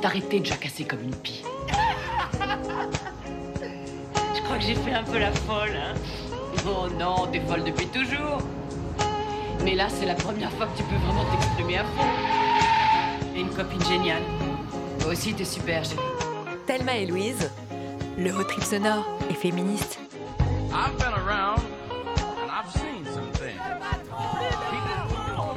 [0.00, 1.42] faut arrêter de jacasser comme une pie.
[4.34, 5.94] Je crois que j'ai fait un peu la folle, hein.
[6.66, 8.38] Oh non, t'es folle depuis toujours.
[9.64, 12.06] Mais là, c'est la première fois que tu peux vraiment t'exprimer à fond.
[13.36, 14.22] Et une copine géniale.
[15.00, 16.00] Toi aussi, t'es super, chérie.
[16.66, 17.50] Thelma et Louise,
[18.18, 19.98] le road trip sonore et féministe.
[20.72, 21.09] I've been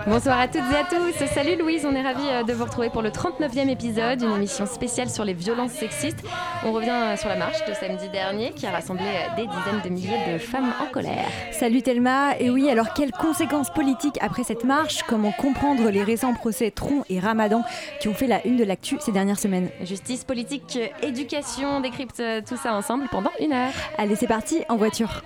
[0.05, 1.25] Bonsoir à toutes et à tous.
[1.33, 4.65] Salut Louise, on est ravis euh, de vous retrouver pour le 39e épisode, une émission
[4.65, 6.21] spéciale sur les violences sexistes.
[6.65, 9.81] On revient euh, sur la marche de samedi dernier qui a rassemblé euh, des dizaines
[9.81, 11.25] de milliers de femmes en colère.
[11.53, 15.03] Salut Thelma, et oui, alors quelles conséquences politiques après cette marche?
[15.03, 17.63] Comment comprendre les récents procès Tron et Ramadan
[18.01, 19.69] qui ont fait la une de l'actu ces dernières semaines?
[19.83, 23.71] Justice, politique, éducation, on décrypte tout ça ensemble pendant une heure.
[23.97, 25.23] Allez, c'est parti, en voiture.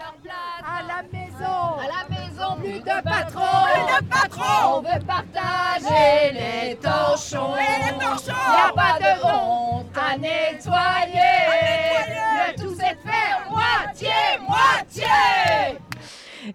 [0.64, 4.78] À la maison, à la maison, plus de patrons, plus de patrons.
[4.78, 8.32] On veut partager les torchons, les torchons.
[8.32, 11.36] Y a pas de honte à nettoyer.
[12.48, 14.10] Le tout c'est de faire moitié,
[14.48, 15.78] moitié.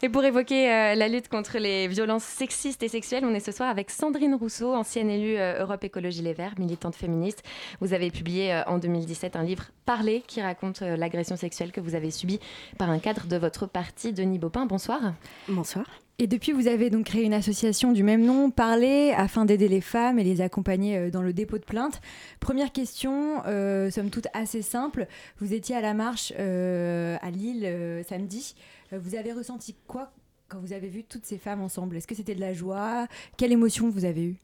[0.01, 3.53] Et pour évoquer euh, la lutte contre les violences sexistes et sexuelles, on est ce
[3.53, 7.43] soir avec Sandrine Rousseau, ancienne élue euh, Europe Écologie Les Verts, militante féministe.
[7.81, 11.95] Vous avez publié euh, en 2017 un livre Parler qui raconte l'agression sexuelle que vous
[11.95, 12.41] avez subie
[12.79, 14.65] par un cadre de votre parti, Denis Baupin.
[14.65, 15.01] Bonsoir.
[15.49, 15.85] Bonsoir.
[16.23, 19.81] Et depuis, vous avez donc créé une association du même nom, Parler, afin d'aider les
[19.81, 22.01] femmes et les accompagner euh, dans le dépôt de plainte.
[22.39, 25.09] Première question, euh, somme toute assez simple.
[25.41, 27.69] Vous étiez à la marche euh, à Lille
[28.09, 28.55] samedi.
[28.93, 30.13] Vous avez ressenti quoi
[30.47, 31.97] quand vous avez vu toutes ces femmes ensemble?
[31.97, 33.09] Est-ce que c'était de la joie?
[33.37, 34.37] Quelle émotion vous avez eue?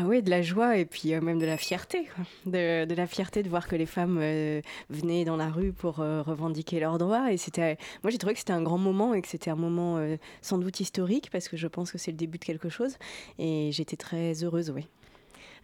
[0.00, 2.08] Ah oui, de la joie et puis euh, même de la fierté.
[2.46, 4.60] De, la fierté de voir que les femmes euh,
[4.90, 7.32] venaient dans la rue pour euh, revendiquer leurs droits.
[7.32, 9.98] Et c'était, moi j'ai trouvé que c'était un grand moment et que c'était un moment
[10.40, 12.96] sans doute historique parce que je pense que c'est le début de quelque chose.
[13.40, 14.86] Et j'étais très heureuse, oui.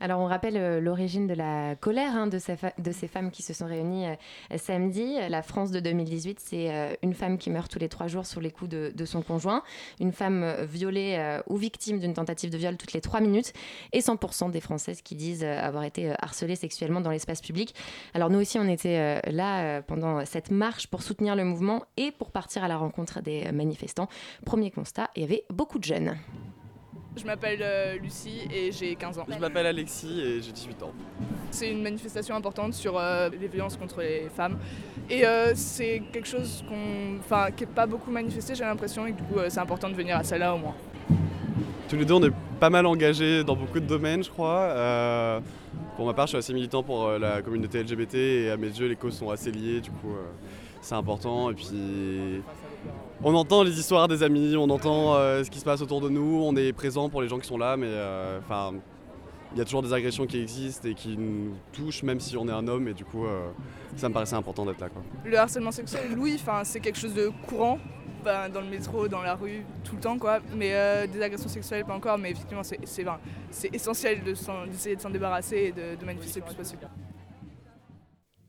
[0.00, 3.66] Alors on rappelle euh, l'origine de la colère hein, de, ces femmes qui se sont
[3.66, 5.16] réunies euh, samedi.
[5.28, 8.40] La France de 2018, c'est euh, une femme qui meurt tous les trois jours sur
[8.40, 9.62] les coups de, son conjoint,
[10.00, 13.52] une femme violée ou victime d'une tentative de viol toutes les trois minutes,
[13.92, 17.74] et 100% des Françaises qui disent avoir été harcelées sexuellement dans l'espace public.
[18.14, 22.30] Alors nous aussi, on était là pendant cette marche pour soutenir le mouvement et pour
[22.30, 24.08] partir à la rencontre des manifestants.
[24.46, 26.16] Premier constat, il y avait beaucoup de jeunes.
[27.17, 29.27] Je m'appelle euh, Lucie et j'ai 15 ans.
[29.29, 30.92] Je m'appelle Alexis et j'ai 18 ans.
[31.55, 34.58] C'est une manifestation importante sur euh, les violences contre les femmes.
[35.08, 39.13] Et euh, c'est quelque chose qu'on, enfin, qui n'est pas beaucoup manifesté, j'ai l'impression, et
[39.13, 40.75] du coup, euh, c'est important de venir à celle-là au moins.
[41.89, 45.41] Tous les deux, on est pas mal engagés dans beaucoup de domaines, je crois.
[45.95, 48.89] Pour ma part, je suis assez militant pour la communauté LGBT et à mes yeux,
[48.89, 50.17] les causes sont assez liées, du coup,
[50.81, 51.51] c'est important.
[51.51, 52.42] Et puis,
[53.22, 56.08] on entend les histoires des amis, on entend euh, ce qui se passe autour de
[56.08, 58.72] nous, on est présent pour les gens qui sont là, mais euh, enfin,
[59.52, 62.46] il y a toujours des agressions qui existent et qui nous touchent, même si on
[62.48, 63.48] est un homme, et du coup, euh,
[63.96, 64.89] ça me paraissait important d'être là.
[65.24, 67.78] Le harcèlement sexuel, oui, c'est quelque chose de courant.
[68.24, 70.40] ben, dans le métro, dans la rue, tout le temps quoi.
[70.56, 70.72] Mais
[71.08, 72.16] des agressions sexuelles, pas encore.
[72.18, 76.46] Mais effectivement, c'est essentiel de s'en- d'essayer de s'en débarrasser et de, de manifester le
[76.46, 76.89] plus possible.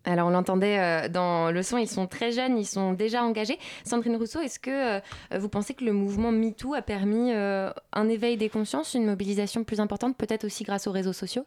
[0.06, 3.58] Alors on l'entendait euh, dans le son, ils sont très jeunes, ils sont déjà engagés.
[3.84, 5.00] Sandrine Rousseau, est-ce que euh,
[5.38, 9.64] vous pensez que le mouvement MeToo a permis euh, un éveil des consciences, une mobilisation
[9.64, 11.46] plus importante, peut-être aussi grâce aux réseaux sociaux?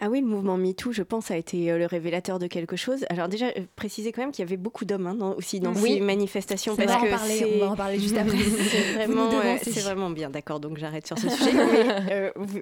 [0.00, 3.04] Ah oui, le mouvement MeToo, je pense, a été euh, le révélateur de quelque chose.
[3.10, 5.74] Alors déjà, euh, préciser quand même qu'il y avait beaucoup d'hommes hein, dans- aussi dans
[5.74, 5.94] Oui.
[5.94, 6.74] ces manifestations.
[6.74, 8.36] On parce va en que parler, on va en parler juste après.
[8.38, 11.50] C'est vraiment, euh, c'est vraiment bien, d'accord, donc j'arrête sur ce sujet.
[11.52, 12.60] mais, euh, vous-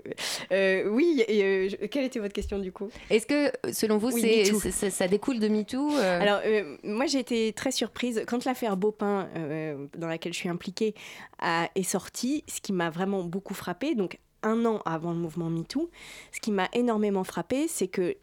[0.53, 2.89] euh, oui, et, quelle était votre question du coup?
[3.11, 6.41] Est-ce que, selon vous, Oui, c'est- ça, ça découle de MeToo Alors,
[6.85, 9.29] moi, j'ai été très surprise quand l'affaire Beaupin,
[9.97, 10.95] dans laquelle je suis impliquée,
[11.39, 12.45] a- est sortie.
[12.49, 15.91] Ce qui m'a vraiment beaucoup frappée, donc un an avant le mouvement MeToo,
[16.33, 18.17] ce qui m'a énormément frappée, c'est que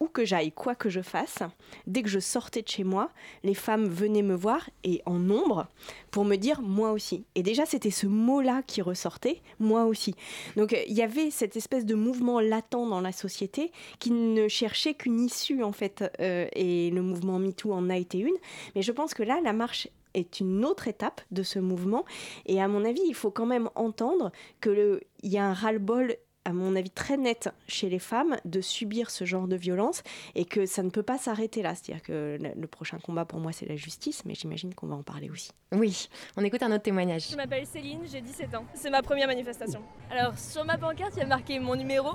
[0.00, 1.38] où que j'aille, quoi que je fasse,
[1.86, 3.10] dès que je sortais de chez moi,
[3.44, 5.68] les femmes venaient me voir et en nombre
[6.10, 7.24] pour me dire moi aussi.
[7.34, 10.14] Et déjà, c'était ce mot-là qui ressortait, moi aussi.
[10.56, 14.48] Donc, euh, il y avait cette espèce de mouvement latent dans la société qui ne
[14.48, 16.04] cherchait qu'une issue, en fait.
[16.20, 18.36] euh, et le mouvement MeToo en a été une.
[18.74, 22.04] Mais je pense que là, la marche est une autre étape de ce mouvement.
[22.46, 26.52] Et à mon avis, il faut quand même entendre qu'il y a un ras-le-bol à
[26.52, 30.02] mon avis très net chez les femmes de subir ce genre de violence
[30.34, 31.74] et que ça ne peut pas s'arrêter là.
[31.74, 34.94] C'est-à-dire que le le prochain combat pour moi c'est la justice, mais j'imagine qu'on va
[34.94, 35.50] en parler aussi.
[35.72, 37.30] Oui, on écoute un autre témoignage.
[37.30, 38.64] Je m'appelle Céline, j'ai 17 ans.
[38.74, 39.80] C'est ma première manifestation.
[40.10, 42.10] Alors sur ma pancarte, il y a marqué mon numéro.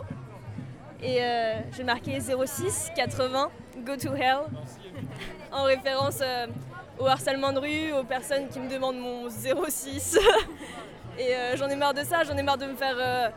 [1.01, 3.51] Et euh, j'ai marqué 06 80
[3.85, 4.39] Go to Hell.
[5.51, 6.47] En référence euh,
[6.99, 10.17] au harcèlement de rue, aux personnes qui me demandent mon 06.
[11.19, 13.29] Et euh, j'en ai marre de ça, j'en ai marre de me faire euh,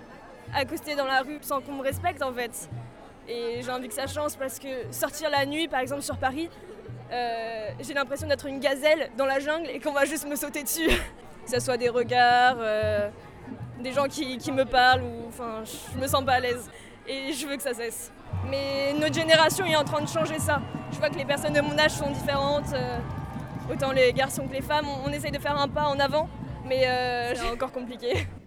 [0.54, 2.68] accoster dans la rue sans qu'on me respecte en fait.
[3.28, 6.50] Et j'ai envie que ça change parce que sortir la nuit, par exemple sur Paris,
[7.12, 10.62] euh, j'ai l'impression d'être une gazelle dans la jungle et qu'on va juste me sauter
[10.62, 10.88] dessus.
[11.44, 12.58] que ce soit des regards,
[13.80, 16.70] des gens qui, qui, me parlent, ou enfin, je me sens pas à l'aise.
[17.08, 18.12] Et je veux que ça cesse.
[18.48, 20.60] Mais notre génération est en train de changer ça.
[20.92, 22.74] Je vois que les personnes de mon âge sont différentes.
[23.70, 26.28] Autant les garçons que les femmes, on, on, essaye de faire un pas en avant,
[26.67, 28.26] mais euh, c'est encore compliqué.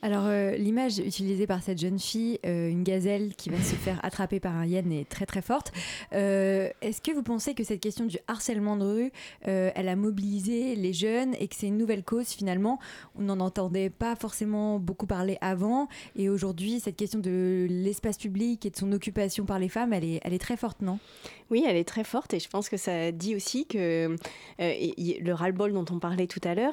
[0.00, 3.98] Alors, euh, l'image utilisée par cette jeune fille, euh, une gazelle qui va se faire
[4.04, 5.72] attraper par un hyène, est très très forte.
[6.12, 9.12] Euh, Est-ce que vous pensez que cette question du harcèlement de rue,
[9.42, 12.78] elle a mobilisé les jeunes et que c'est une nouvelle cause finalement?
[13.18, 18.64] On n'en entendait pas forcément beaucoup parler avant et aujourd'hui, cette question de l'espace public
[18.66, 21.00] et de son occupation par les femmes, elle est, elle est très forte, non?
[21.50, 24.16] Oui, elle est très forte et je pense que ça dit aussi que
[24.58, 26.72] le ras-le-bol dont on parlait tout à l'heure,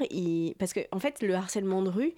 [0.59, 2.13] parce qu'en en fait, le harcèlement de rue,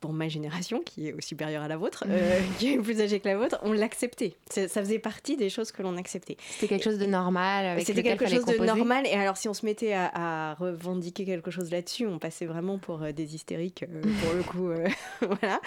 [0.00, 3.28] pour ma génération, qui est supérieure à la vôtre, euh, qui est plus âgée que
[3.28, 4.34] la vôtre, on l'acceptait.
[4.48, 6.36] Ça faisait partie des choses que l'on acceptait.
[6.50, 7.82] C'était quelque chose de normal.
[7.82, 9.06] C'était quelque chose de normal.
[9.06, 10.10] Et alors, si on se mettait à,
[10.50, 14.42] à revendiquer quelque chose là-dessus, on passait vraiment pour euh, des hystériques, euh, pour le
[14.42, 14.68] coup.
[14.68, 14.88] euh,
[15.20, 15.60] voilà.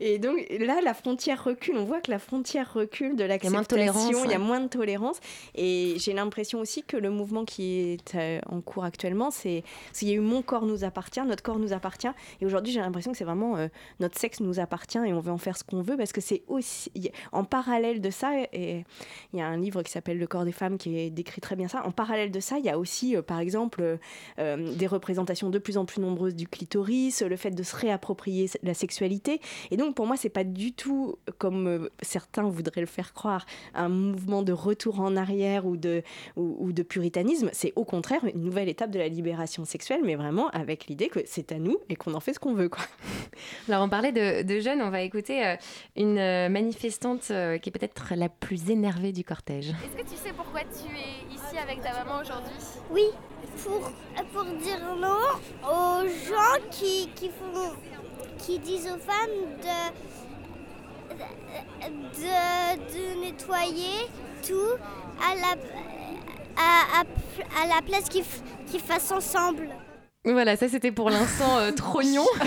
[0.00, 1.76] Et donc, là, la frontière recule.
[1.76, 4.24] On voit que la frontière recule de l'acceptation.
[4.24, 5.20] Il y a moins de tolérance.
[5.54, 9.62] Et j'ai l'impression aussi que le mouvement qui est euh, en cours actuellement, c'est.
[10.02, 12.08] Il y a eu Mon corps nous appartient, notre corps nous appartient.
[12.40, 13.68] Et aujourd'hui, j'ai l'impression que c'est vraiment euh,
[14.00, 16.42] notre sexe nous appartient et on veut en faire ce qu'on veut parce que c'est
[16.48, 16.90] aussi
[17.32, 18.84] en parallèle de ça et
[19.32, 21.68] il y a un livre qui s'appelle Le corps des femmes qui décrit très bien
[21.68, 23.98] ça en parallèle de ça il y a aussi euh, par exemple
[24.38, 28.74] des représentations de plus en plus nombreuses du clitoris le fait de se réapproprier la
[28.74, 29.40] sexualité
[29.70, 33.88] et donc pour moi c'est pas du tout comme certains voudraient le faire croire un
[33.88, 36.02] mouvement de retour en arrière ou de
[36.36, 40.16] ou, ou de puritanisme c'est au contraire une nouvelle étape de la libération sexuelle mais
[40.16, 42.84] vraiment avec l'idée que c'est à nous et qu'on en fait ce qu'on veut quoi
[43.68, 45.56] alors on parlait de, de, jeunes, on va écouter euh,
[45.96, 49.70] une euh, manifestante euh, qui est peut-être la plus énervée du cortège.
[49.70, 52.56] Est-ce que tu sais pourquoi tu es ici avec ta maman aujourd'hui?
[52.90, 53.04] Oui,
[53.64, 53.92] pour,
[54.32, 55.16] pour dire non
[55.62, 57.74] aux gens qui, qui, font,
[58.38, 60.17] qui disent aux femmes de,
[61.88, 64.08] de, nettoyer
[64.46, 64.76] tout
[65.20, 65.34] à
[67.66, 68.24] la, place qu'ils
[68.70, 69.68] qu fassent ensemble.
[70.24, 72.26] Voilà, ça c'était pour l'instant euh, trognon.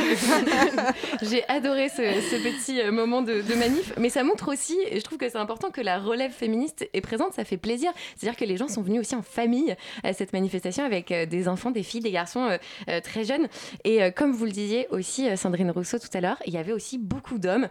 [1.21, 4.99] J'ai adoré ce, ce, petit euh, moment de, de, manif, mais ça montre aussi, et
[4.99, 7.93] je trouve que c'est important que la relève féministe est présente, ça fait plaisir.
[8.15, 9.73] C'est-à-dire que les gens sont venus aussi en famille
[10.03, 12.57] à cette manifestation avec euh, des enfants, des filles, des garçons
[12.89, 13.47] euh, très jeunes.
[13.85, 16.97] Et comme vous le disiez aussi, Sandrine Rousseau tout à l'heure, il y avait aussi
[16.97, 17.69] beaucoup d'hommes.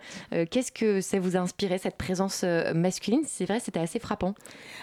[0.50, 2.44] Qu'est-ce que ça vous a inspiré, cette présence
[2.75, 3.23] masculine?
[3.26, 4.35] C'est vrai, c'était assez frappant.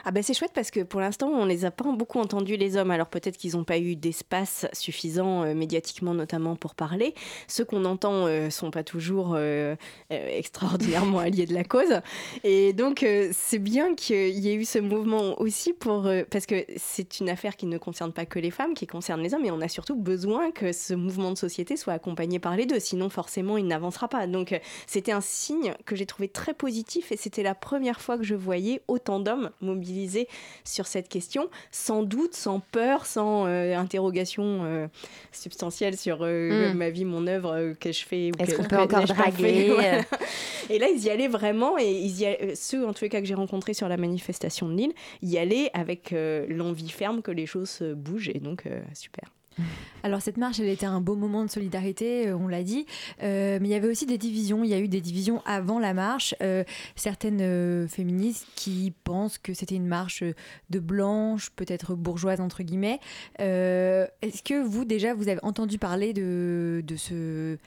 [0.05, 2.77] Ah ben c'est chouette parce que pour l'instant, on les a pas beaucoup entendus les
[2.77, 2.91] hommes.
[2.91, 7.13] Alors peut-être qu'ils n'ont pas eu d'espace suffisant euh, médiatiquement notamment pour parler.
[7.47, 9.75] Ceux qu'on entend euh, sont pas toujours euh,
[10.09, 12.01] extraordinairement alliés de la cause.
[12.43, 17.19] Et donc c'est bien qu'il y ait eu ce mouvement aussi pour parce que c'est
[17.19, 19.45] une affaire qui ne concerne pas que les femmes, qui concerne les hommes.
[19.45, 22.79] Et on a surtout besoin que ce mouvement de société soit accompagné par les deux.
[22.79, 24.27] Sinon forcément il n'avancera pas.
[24.27, 28.23] Donc c'était un signe que j'ai trouvé très positif et c'était la première fois que
[28.23, 30.27] je voyais autant d'hommes mobilisés
[30.63, 34.87] sur cette question, sans doute, sans peur, sans interrogation
[35.31, 36.77] substantielle sur euh, mm.
[36.77, 38.31] ma vie, mon œuvre, euh, que je fais.
[38.39, 39.73] Est-ce qu'on peut encore draguer.
[40.69, 43.21] Et là, ils y allaient vraiment, et ils y allaient, ceux en tous les cas
[43.21, 46.13] que j'ai rencontrés sur la manifestation de Lille, y allaient avec
[46.49, 49.31] l'envie ferme que les choses bougent, et donc super.
[50.03, 52.85] Alors cette marche, elle était un beau moment de solidarité, euh, on l'a dit,
[53.23, 54.63] euh, mais il y avait aussi des divisions.
[54.63, 56.35] Il y a eu des divisions avant la marche.
[56.41, 56.63] Euh,
[56.95, 60.23] certaines féministes qui pensent que c'était une marche
[60.69, 62.99] de blanche, peut-être bourgeoise entre guillemets.
[63.39, 67.57] Est-ce que vous déjà vous avez entendu parler de, de, ce,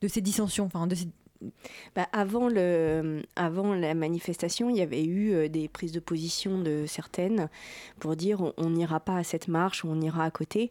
[0.00, 0.96] de ces dissensions, enfin de
[1.94, 6.58] bah, avant, le, avant la manifestation, il y avait eu euh, des prises de position
[6.60, 7.48] de certaines
[8.00, 10.70] pour dire on n'ira pas à cette marche on ira à côté.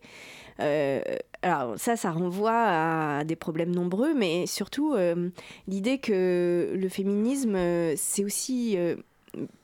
[0.60, 1.02] Euh,
[1.42, 5.30] alors ça, ça renvoie à des problèmes nombreux, mais surtout euh,
[5.68, 7.58] l'idée que le féminisme,
[7.96, 8.78] c'est aussi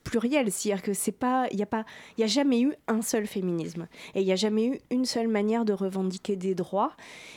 [0.04, 1.86] pluriel, c'est-à-dire que c'est pas, il y a pas,
[2.18, 5.28] il a jamais eu un seul féminisme et il y a jamais eu une seule
[5.28, 6.94] manière de revendiquer des droits.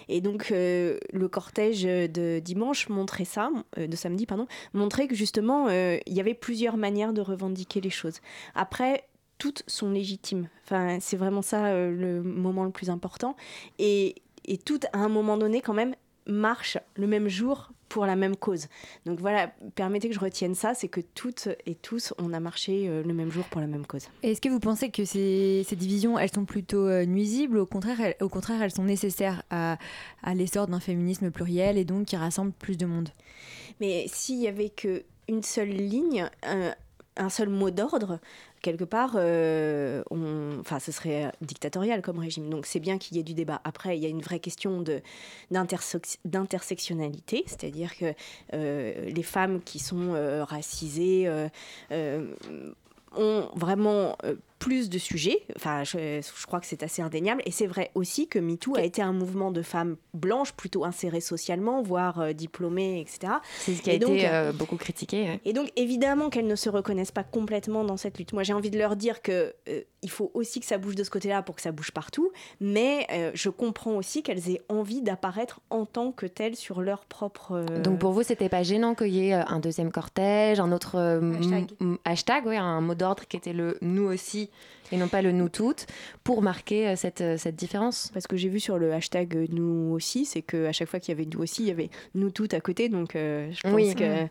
[0.09, 5.15] Et donc euh, le cortège de dimanche montrait ça, euh, de samedi pardon, montrait que
[5.15, 8.21] justement euh, il y avait plusieurs manières de revendiquer les choses.
[8.55, 9.05] Après
[9.39, 10.49] toutes sont légitimes.
[10.65, 13.35] Enfin, c'est vraiment ça le moment le plus important.
[13.81, 15.97] Et, et toutes, à un moment donné, quand même,
[16.29, 18.69] marchent le même jour pour la même cause.
[19.05, 22.89] Donc voilà, permettez que je retienne ça, c'est que toutes et tous, on a marché
[22.89, 24.09] euh, le même jour pour la même cause.
[24.23, 27.59] Est-ce que vous pensez que ces, ces divisions, elles sont plutôt euh, nuisibles?
[27.59, 29.77] Au contraire, elles, au contraire, elles sont nécessaires à,
[30.23, 33.11] à l'essor d'un féminisme pluriel et donc qui rassemble plus de monde?
[33.79, 36.73] Mais s'il y avait que une seule ligne, euh,
[37.19, 38.21] un seul mot d'ordre,
[38.63, 42.49] quelque part, euh, enfin, ce serait dictatorial comme régime.
[42.49, 43.61] Donc c'est bien qu'il y ait du débat.
[43.65, 44.83] Après, il y a une vraie question
[45.51, 48.15] d'intersectionnalité, c'est-à-dire que
[48.55, 51.29] euh, les femmes qui sont euh, racisées
[53.15, 54.17] ont vraiment
[54.63, 55.43] plus de sujets.
[55.57, 57.43] Enfin, je, je crois que c'est assez indéniable.
[57.47, 61.21] Et c'est vrai aussi que MeToo a été un mouvement de femmes blanches, plutôt insérées
[61.21, 63.35] socialement, voire euh, diplômées, etc.
[63.59, 65.23] C'est ce qui a donc, été euh, beaucoup critiqué.
[65.25, 65.41] ouais.
[65.45, 68.33] Et donc, évidemment qu'elles ne se reconnaissent pas complètement dans cette lutte.
[68.33, 71.03] Moi, j'ai envie de leur dire que euh, il faut aussi que ça bouge de
[71.05, 72.31] ce côté-là pour que ça bouge partout.
[72.61, 77.05] Mais euh, je comprends aussi qu'elles aient envie d'apparaître en tant que telles sur leur
[77.05, 77.53] propre.
[77.69, 80.71] euh, Donc pour vous, c'était pas gênant qu'il y ait euh, un deuxième cortège, un
[80.73, 81.67] autre euh, Hashtag.
[82.05, 84.51] hashtag, ouais, un mot d'ordre qui était le nous aussi
[84.91, 85.87] et non pas le nous toutes,
[86.23, 89.47] pour marquer euh, cette, euh, cette différence Parce que j'ai vu sur le hashtag euh,
[89.51, 92.31] nous aussi, c'est qu'à chaque fois qu'il y avait nous aussi, il y avait nous
[92.31, 92.91] toutes à côté.
[92.91, 93.95] Donc euh, je pense Oui.
[93.95, 94.25] que.
[94.25, 94.29] Mm.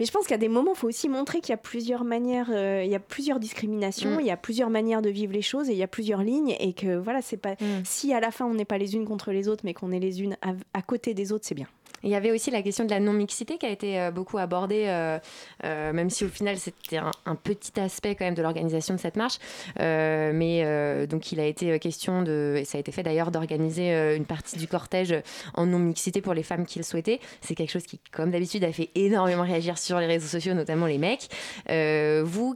[0.00, 2.48] Mais je pense qu'à des moments, il faut aussi montrer qu'il y a plusieurs manières,
[2.50, 4.20] euh, il y a plusieurs discriminations, Mm.
[4.20, 6.56] il y a plusieurs manières de vivre les choses et il y a plusieurs lignes.
[6.58, 7.52] Et que voilà, c'est pas.
[7.52, 7.84] Mm.
[7.84, 10.00] Si à la fin on n'est pas les unes contre les autres, mais qu'on est
[10.00, 11.68] les unes à, à côté des autres, c'est bien.
[12.02, 14.84] Il y avait aussi la question de la non-mixité qui a été euh, beaucoup abordée,
[14.86, 15.18] euh,
[15.64, 19.16] euh, même si au final c'était un, petit aspect quand même de l'organisation de cette
[19.16, 19.38] marche.
[19.78, 24.24] Mais donc il a été question de, et ça a été fait d'ailleurs, d'organiser une
[24.24, 25.14] partie du cortège
[25.54, 27.20] en non-mixité pour les femmes qui le souhaitaient.
[27.40, 30.86] C'est quelque chose qui, comme d'habitude, a fait énormément réagir sur les réseaux sociaux, notamment
[30.86, 31.28] les mecs.
[31.68, 32.54] Vous,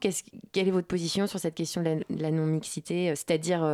[0.52, 3.66] quelle est votre position sur cette question de la, non-mixité C'est-à-dire,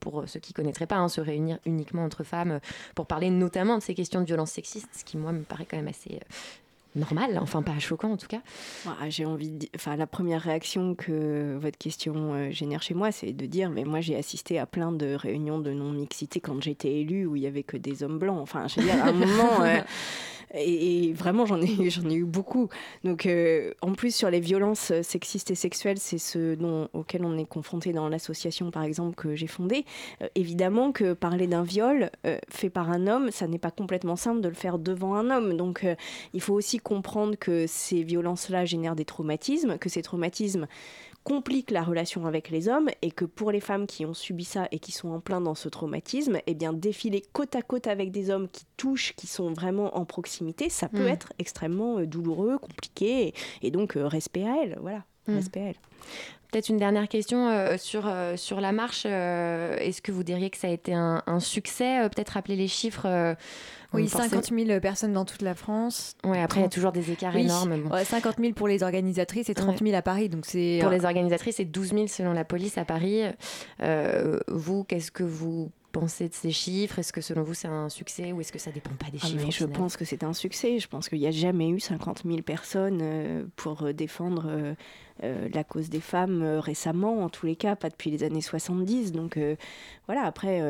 [0.00, 2.60] pour ceux qui ne connaîtraient pas, hein, se réunir uniquement entre femmes
[2.94, 5.76] pour parler notamment de ces questions de violence sexiste, ce qui, moi, me paraît quand
[5.76, 8.40] même assez euh, normal, enfin pas choquant en tout cas.
[8.84, 13.12] Voilà, j'ai envie de enfin la première réaction que votre question euh, génère chez moi,
[13.12, 16.62] c'est de dire, mais moi j'ai assisté à plein de réunions de non mixité quand
[16.62, 18.38] j'étais élue où il y avait que des hommes blancs.
[18.40, 19.60] Enfin, je veux dire, à un moment.
[19.62, 19.80] euh,
[20.56, 22.68] et, vraiment, j'en ai, eu beaucoup.
[23.04, 27.24] Donc, euh, en plus, sur les violences euh, sexistes et sexuelles, c'est ce dont, auquel
[27.24, 29.84] on est confronté dans l'association, par exemple, que j'ai fondée.
[30.22, 32.10] Euh, évidemment que parler d'un viol
[32.48, 35.56] fait par un homme, ça n'est pas complètement simple de le faire devant un homme.
[35.56, 35.86] Donc,
[36.32, 40.66] il faut aussi comprendre que ces violences-là génèrent des traumatismes, que ces traumatismes
[41.26, 44.68] compliquent la relation avec les hommes et que pour les femmes qui ont subi ça
[44.70, 48.12] et qui sont en plein dans ce traumatisme, eh bien défiler côte à côte avec
[48.12, 51.08] des hommes qui touchent, qui sont vraiment en proximité, ça peut Mm.
[51.16, 53.34] être extrêmement euh, douloureux, compliqué et,
[53.66, 55.34] et donc euh, respect à elle, voilà, Mm.
[55.34, 55.76] respect à elle.
[56.52, 59.04] Peut-être une dernière question euh, sur, euh, sur la marche.
[59.04, 63.34] Est-ce que vous diriez que ça a été un, un succès Peut-être rappeler les chiffres.
[63.94, 66.14] Euh, Oui, forcément- 50 000 personnes dans toute la France.
[66.24, 67.42] Ouais, après, il y a 30 toujours des écarts Oui.
[67.42, 67.88] énormes.
[67.92, 70.28] Ouais, 50 000 pour les organisatrices et 30 000 à Paris.
[70.28, 73.22] Donc c'est Pour les organisatrices, c'est 12 000 selon la police à Paris.
[73.82, 76.98] Euh, vous, qu'est-ce que vous pensez de ces chiffres?
[76.98, 79.26] Est-ce que selon vous, c'est un succès ou est-ce que ça dépend pas des Ah,
[79.26, 80.78] chiffres mais je pense que c'est un succès.
[80.78, 84.74] Je pense qu'il n'y a jamais eu 50 000 personnes euh, pour euh, défendre
[85.22, 89.12] euh, la cause des femmes récemment, en tous les cas, pas depuis les années 70.
[89.12, 89.38] Donc
[90.06, 90.60] voilà, après,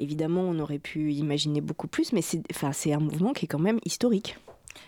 [0.00, 3.78] évidemment, on aurait pu imaginer beaucoup plus, mais c'est un mouvement qui est quand même
[3.84, 4.36] historique.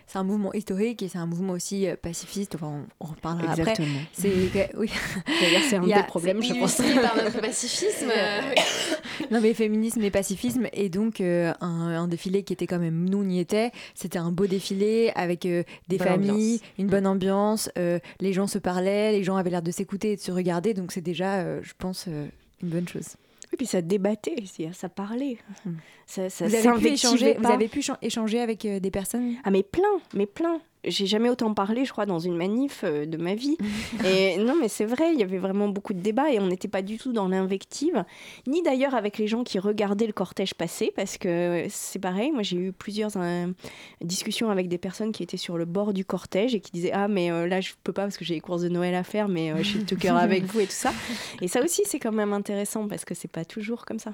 [0.06, 2.54] C'est un mouvement historique et c'est un mouvement aussi euh, pacifiste.
[2.54, 3.74] Enfin, on, on reparlera après.
[4.12, 4.90] C'est oui.
[5.68, 6.76] C'est un Il y a- des problèmes, je pense.
[6.76, 8.10] par notre pacifisme.
[8.16, 8.40] euh,
[9.30, 13.08] non mais féminisme et pacifisme et donc euh, un, un défilé qui était quand même
[13.08, 16.60] nous on y était c'était un beau défilé avec euh, des Bonne familles ambiance.
[16.78, 20.16] une bonne ambiance euh, les gens se parlaient les gens avaient l'air de s'écouter et
[20.16, 22.26] de se regarder donc c'est déjà euh, je pense euh,
[22.62, 23.16] une bonne chose
[23.52, 24.36] Et puis ça débattait,
[24.72, 25.38] ça parlait.
[26.06, 29.34] Ça, ça vous avez pu échanger vous avez pu chan- échanger avec euh, des personnes?
[29.44, 29.82] Ah mais plein,
[30.14, 30.60] mais plein.
[30.86, 33.56] J'ai jamais autant parlé, je crois, dans une manif euh, de ma vie.
[34.04, 36.68] et non, mais c'est vrai, il y avait vraiment beaucoup de débats et on n'était
[36.68, 38.04] pas du tout dans l'invective,
[38.46, 42.30] ni d'ailleurs avec les gens qui regardaient le cortège passer, parce que c'est pareil.
[42.32, 43.46] Moi, j'ai eu plusieurs euh,
[44.00, 47.08] discussions avec des personnes qui étaient sur le bord du cortège et qui disaient ah
[47.08, 49.28] mais euh, là je peux pas parce que j'ai les courses de Noël à faire,
[49.28, 50.92] mais je suis de tout cœur avec vous et tout ça.
[51.40, 54.12] Et ça aussi, c'est quand même intéressant parce que c'est pas toujours comme ça.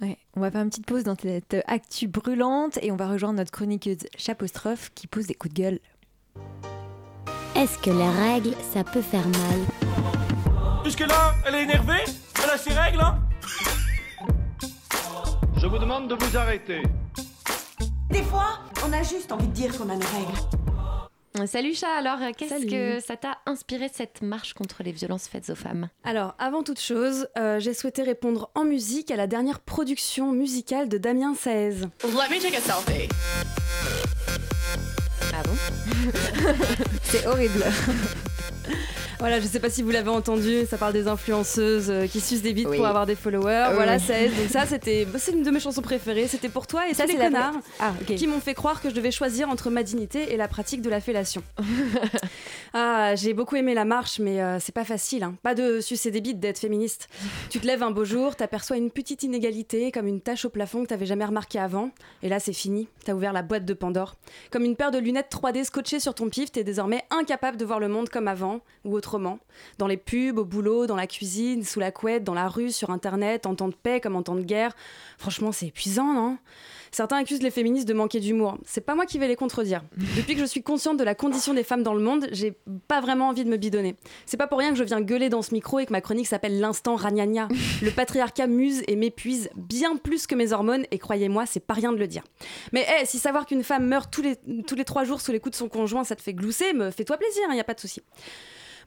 [0.00, 3.38] Ouais, on va faire une petite pause dans cette actu brûlante et on va rejoindre
[3.38, 5.78] notre chroniqueuse Chapostrophe qui pose des coups de gueule.
[7.56, 9.58] Est-ce que les règles, ça peut faire mal
[10.84, 12.04] Jusque-là, elle est énervée
[12.44, 13.18] Elle a ses règles, hein
[15.56, 16.82] Je vous demande de vous arrêter.
[18.10, 20.38] Des fois, on a juste envie de dire qu'on a nos règles.
[21.46, 22.66] Salut chat, alors euh, qu'est-ce Salut.
[22.66, 25.88] que ça t'a inspiré cette marche contre les violences faites aux femmes?
[26.02, 30.88] Alors, avant toute chose, euh, j'ai souhaité répondre en musique à la dernière production musicale
[30.88, 31.74] de Damien Saez.
[32.02, 33.08] Let me take a selfie.
[35.32, 36.12] Ah bon?
[37.04, 37.64] C'est horrible.
[39.20, 42.40] Voilà, je sais pas si vous l'avez entendu, ça parle des influenceuses euh, qui sucent
[42.42, 42.76] des bites Oui.
[42.76, 43.66] pour avoir des followers.
[43.70, 43.74] Oui.
[43.74, 44.28] Voilà, Saez.
[44.28, 46.28] Donc ça, c'était, bah, c'est une de mes chansons préférées.
[46.28, 48.88] C'était pour toi et Ça, les c'est la- connards Ah, qui m'ont fait croire que
[48.88, 51.42] je devais choisir entre ma dignité et la pratique de la fellation.
[52.74, 55.24] ah, j'ai beaucoup aimé la marche, mais euh, c'est pas facile.
[55.24, 55.34] hein.
[55.42, 57.08] Pas de sucer des bites d'être féministe.
[57.50, 60.82] Tu te lèves un beau jour, t'aperçois une petite inégalité, comme une tache au plafond
[60.84, 61.90] que t'avais jamais remarqué avant.
[62.22, 62.86] Et là, c'est fini.
[63.04, 64.14] T'as ouvert la boîte de Pandore.
[64.52, 67.80] Comme une paire de lunettes 3D scotchées sur ton pif, t'es désormais incapable de voir
[67.80, 69.07] le monde comme avant ou autrement.
[69.78, 72.90] Dans les pubs, au boulot, dans la cuisine, sous la couette, dans la rue, sur
[72.90, 74.74] internet, en temps de paix comme en temps de guerre.
[75.16, 76.38] Franchement, c'est épuisant, non?
[76.90, 78.58] Certains accusent les féministes de manquer d'humour.
[78.64, 79.82] C'est pas moi qui vais les contredire.
[80.16, 82.54] Depuis que je suis consciente de la condition des femmes dans le monde, j'ai
[82.86, 83.96] pas vraiment envie de me bidonner.
[84.26, 86.26] C'est pas pour rien que je viens gueuler dans ce micro et que ma chronique
[86.26, 87.48] s'appelle l'instant ragnagna.
[87.82, 91.92] Le patriarcat muse et m'épuise bien plus que mes hormones et croyez-moi, c'est pas rien
[91.92, 92.22] de le dire.
[92.72, 94.36] Mais hey, si savoir qu'une femme meurt tous les,
[94.66, 96.90] tous les trois jours sous les coups de son conjoint, ça te fait glousser, me
[96.90, 98.02] fais-toi plaisir, il y a pas de souci.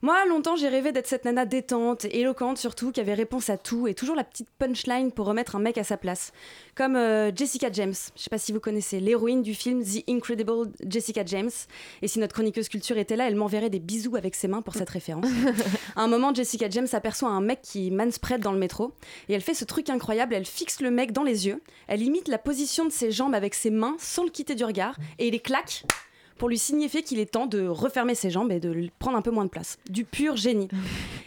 [0.03, 3.87] Moi, longtemps, j'ai rêvé d'être cette nana détente, éloquente surtout, qui avait réponse à tout
[3.87, 6.31] et toujours la petite punchline pour remettre un mec à sa place.
[6.73, 7.93] Comme euh, Jessica James.
[8.15, 11.51] Je sais pas si vous connaissez l'héroïne du film The Incredible Jessica James.
[12.01, 14.73] Et si notre chroniqueuse culture était là, elle m'enverrait des bisous avec ses mains pour
[14.73, 15.27] cette référence.
[15.95, 18.93] à un moment, Jessica James aperçoit un mec qui manspread dans le métro
[19.29, 20.33] et elle fait ce truc incroyable.
[20.33, 23.53] Elle fixe le mec dans les yeux, elle imite la position de ses jambes avec
[23.53, 25.83] ses mains sans le quitter du regard et il les claque
[26.41, 29.29] pour lui signifier qu'il est temps de refermer ses jambes et de prendre un peu
[29.29, 29.77] moins de place.
[29.91, 30.69] Du pur génie.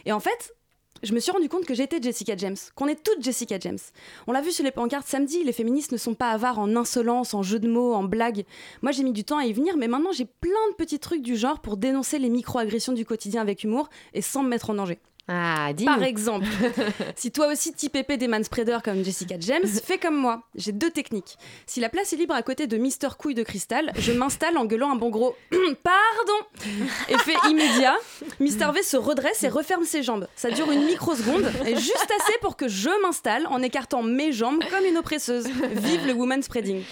[0.07, 0.57] Et en fait,
[1.05, 3.79] je me suis rendu compte que j'étais Jessica James, qu'on est toutes Jessica James.
[4.27, 7.33] On l'a vu sur les pancartes samedi, les féministes ne sont pas avares en insolence,
[7.33, 8.45] en jeu de mots, en blagues.
[8.83, 11.23] Moi j'ai mis du temps à y venir, mais maintenant j'ai plein de petits trucs
[11.23, 14.75] du genre pour dénoncer les micro-agressions du quotidien avec humour et sans me mettre en
[14.75, 14.99] danger.
[15.27, 16.45] Ah, dis Par exemple,
[17.17, 20.43] si toi aussi t'y épais des manspreaders comme Jessica James, fais comme moi.
[20.55, 21.39] J'ai deux techniques.
[21.67, 24.67] Si la place est libre à côté de Mister Couille de Cristal, je m'installe en
[24.67, 25.35] gueulant un bon gros
[25.83, 26.69] Pardon
[27.09, 27.97] Effet immédiat,
[28.39, 30.27] Mister V se redresse et referme ses jambes.
[30.37, 34.63] Ça dure une microseconde et juste assez pour que je m'installe en écartant mes jambes
[34.71, 35.47] comme une oppresseuse.
[35.47, 36.83] Vive le woman spreading.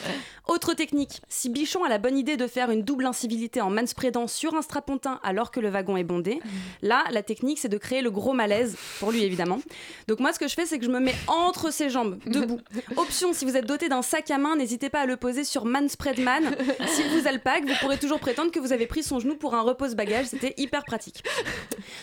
[0.49, 4.27] Autre technique, si Bichon a la bonne idée de faire une double incivilité en manspreadant
[4.27, 6.41] sur un strapontin alors que le wagon est bondé,
[6.81, 9.61] là, la technique, c'est de créer le gros malaise, pour lui évidemment.
[10.07, 12.61] Donc moi, ce que je fais, c'est que je me mets entre ses jambes, debout.
[12.97, 15.65] Option, si vous êtes doté d'un sac à main, n'hésitez pas à le poser sur
[15.65, 16.55] Manspreadman.
[16.87, 19.63] S'il vous alpague, vous pourrez toujours prétendre que vous avez pris son genou pour un
[19.63, 21.23] repose-bagage, c'était hyper pratique.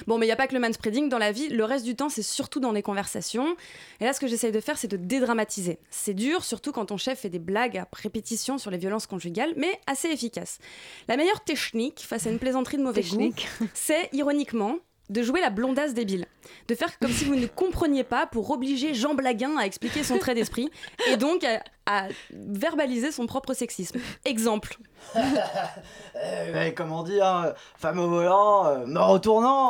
[0.08, 1.96] Bon, mais il n'y a pas que le manspreading dans la vie, le reste du
[1.96, 3.56] temps, c'est surtout dans les conversations.
[4.02, 5.80] Et là, ce que j'essaye de faire, c'est de dédramatiser.
[5.89, 9.54] C'est dur, surtout quand ton chef fait des blagues à répétition sur les violences conjugales,
[9.56, 10.60] mais assez efficace.
[11.08, 13.48] La meilleure technique face à une plaisanterie de mauvais goût, Technique.
[13.74, 14.76] c'est ironiquement
[15.10, 16.26] de jouer la blondasse débile.
[16.67, 20.17] De faire comme si vous ne compreniez pas pour obliger Jean Blaguin à expliquer son
[20.17, 20.69] trait d'esprit
[21.08, 24.00] et donc à, à verbaliser son propre sexisme.
[24.26, 24.78] Exemple.
[25.16, 29.68] Eh, mais comment dire, femme au volant, euh, mort au tournant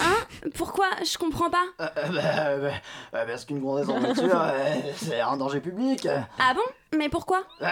[0.00, 0.14] Hein?
[0.54, 0.86] Pourquoi?
[1.04, 1.64] Je comprends pas.
[1.80, 2.22] Euh, euh, bah,
[2.62, 2.70] bah,
[3.12, 6.06] bah, Parce qu'une grossesse en voiture, euh, c'est un danger public.
[6.38, 6.60] Ah bon?
[6.96, 7.42] Mais pourquoi?
[7.60, 7.66] Euh,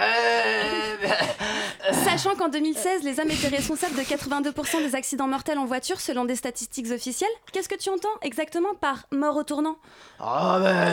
[2.04, 6.24] Sachant qu'en 2016, les hommes étaient responsables de 82% des accidents mortels en voiture selon
[6.24, 9.76] des statistiques officielles, qu'est-ce que tu entends exactement par mort au tournant?
[10.20, 10.84] Ah bah,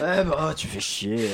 [0.06, 1.30] ouais, bah, tu fais chier.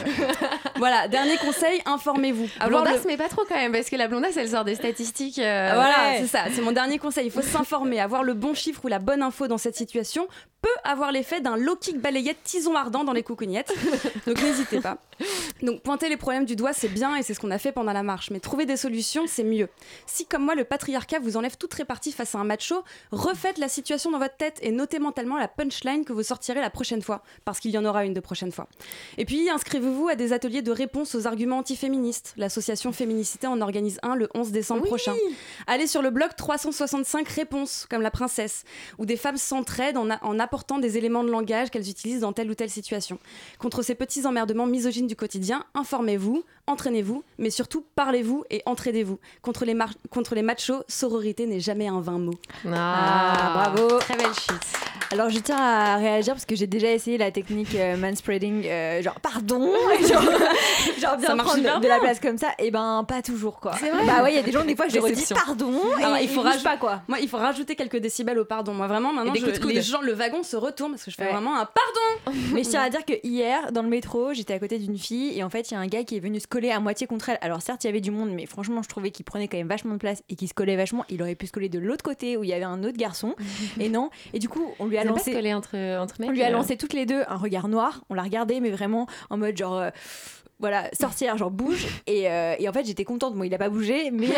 [0.77, 2.49] Voilà, dernier conseil, informez-vous.
[2.61, 4.77] Avoir Blondasse, le- mais pas trop quand même, parce que la blondasse, elle sort des
[4.77, 5.39] statistiques.
[5.39, 6.19] euh, voilà, ouais.
[6.21, 7.27] c'est ça, c'est mon dernier conseil.
[7.27, 10.29] Il faut s'informer, avoir le bon chiffre ou la bonne info dans cette situation
[10.63, 13.73] peut avoir l'effet d'un low kick balayette tison ardent dans les coucougnettes.
[14.27, 14.99] Donc n'hésitez pas.
[15.63, 17.93] Donc pointer les problèmes du doigt, c'est bien et c'est ce qu'on a fait pendant
[17.93, 18.31] la marche.
[18.31, 19.69] Mais trouver des solutions, c'est mieux.
[20.07, 23.69] Si, comme moi, le patriarcat vous enlève toute répartie face à un macho, refaites la
[23.69, 27.23] situation dans votre tête et notez mentalement la punchline que vous sortirez la prochaine fois,
[27.45, 28.69] parce qu'il y en aura une de prochaine fois.
[29.19, 32.35] Et puis, inscrivez-vous à des ateliers de réponse aux arguments antiféministes.
[32.37, 35.15] L'association Féminicité en organise un le 11 décembre prochain.
[35.67, 38.65] Allez sur le blog 365 réponses, comme la princesse,
[38.99, 42.55] où des femmes s'entraident en, apportant des éléments de langage qu'elles utilisent dans telle ou
[42.55, 43.19] telle situation.
[43.59, 49.19] Contre ces petits emmerdements misogynes du quotidien, informez-vous, entraînez-vous, mais surtout parlez-vous et entraidez-vous.
[49.43, 49.77] Contre les,
[50.11, 52.35] contre les machos, sororité n'est jamais un vain mot.
[52.73, 53.99] Ah, bravo.
[53.99, 54.81] Très belle chute.
[55.13, 59.03] Alors je tiens à réagir parce que j'ai déjà essayé la technique euh, manspreading, euh,
[59.03, 59.73] genre pardon,
[60.09, 60.23] genre,
[61.01, 63.73] genre bien prendre de la place comme ça, et ben pas toujours quoi.
[63.79, 65.37] C'est vrai Bah ouais, il y a des gens des fois je leur dis Déception.
[65.45, 67.03] pardon et Alors, il faut raj- pas quoi.
[67.09, 68.73] Moi, il faut rajouter quelques décibels au pardon.
[68.75, 71.25] Moi, vraiment, maintenant, je- coups les gens, le wagon se retourne parce que je fais
[71.27, 71.33] Ouais.
[71.33, 72.39] vraiment un pardon.
[72.55, 75.37] Mais je tiens à dire que hier, dans le métro, j'étais à côté d'une fille
[75.39, 77.07] et en fait, il y a un gars qui est venu se coller à moitié
[77.07, 77.39] contre elle.
[77.41, 79.69] Alors certes, il y avait du monde, mais franchement, je trouvais qu'il prenait quand même
[79.69, 81.05] vachement de place et qu'il se collait vachement.
[81.09, 83.35] Il aurait pu se coller de l'autre côté où il y avait un autre garçon.
[83.81, 84.11] et non.
[84.33, 85.31] Et du coup, on lui a lancé.
[85.31, 86.31] se coller entre, entre mecs.
[86.31, 86.53] On lui a euh.
[86.53, 88.01] lancé toutes les deux un regard noir.
[88.11, 89.83] On l'a regardé, mais vraiment en mode genre.
[90.61, 91.87] Voilà, sorcière, genre bouge.
[92.07, 93.35] Et, euh, et en fait, j'étais contente.
[93.35, 94.29] Bon, il a pas bougé, mais.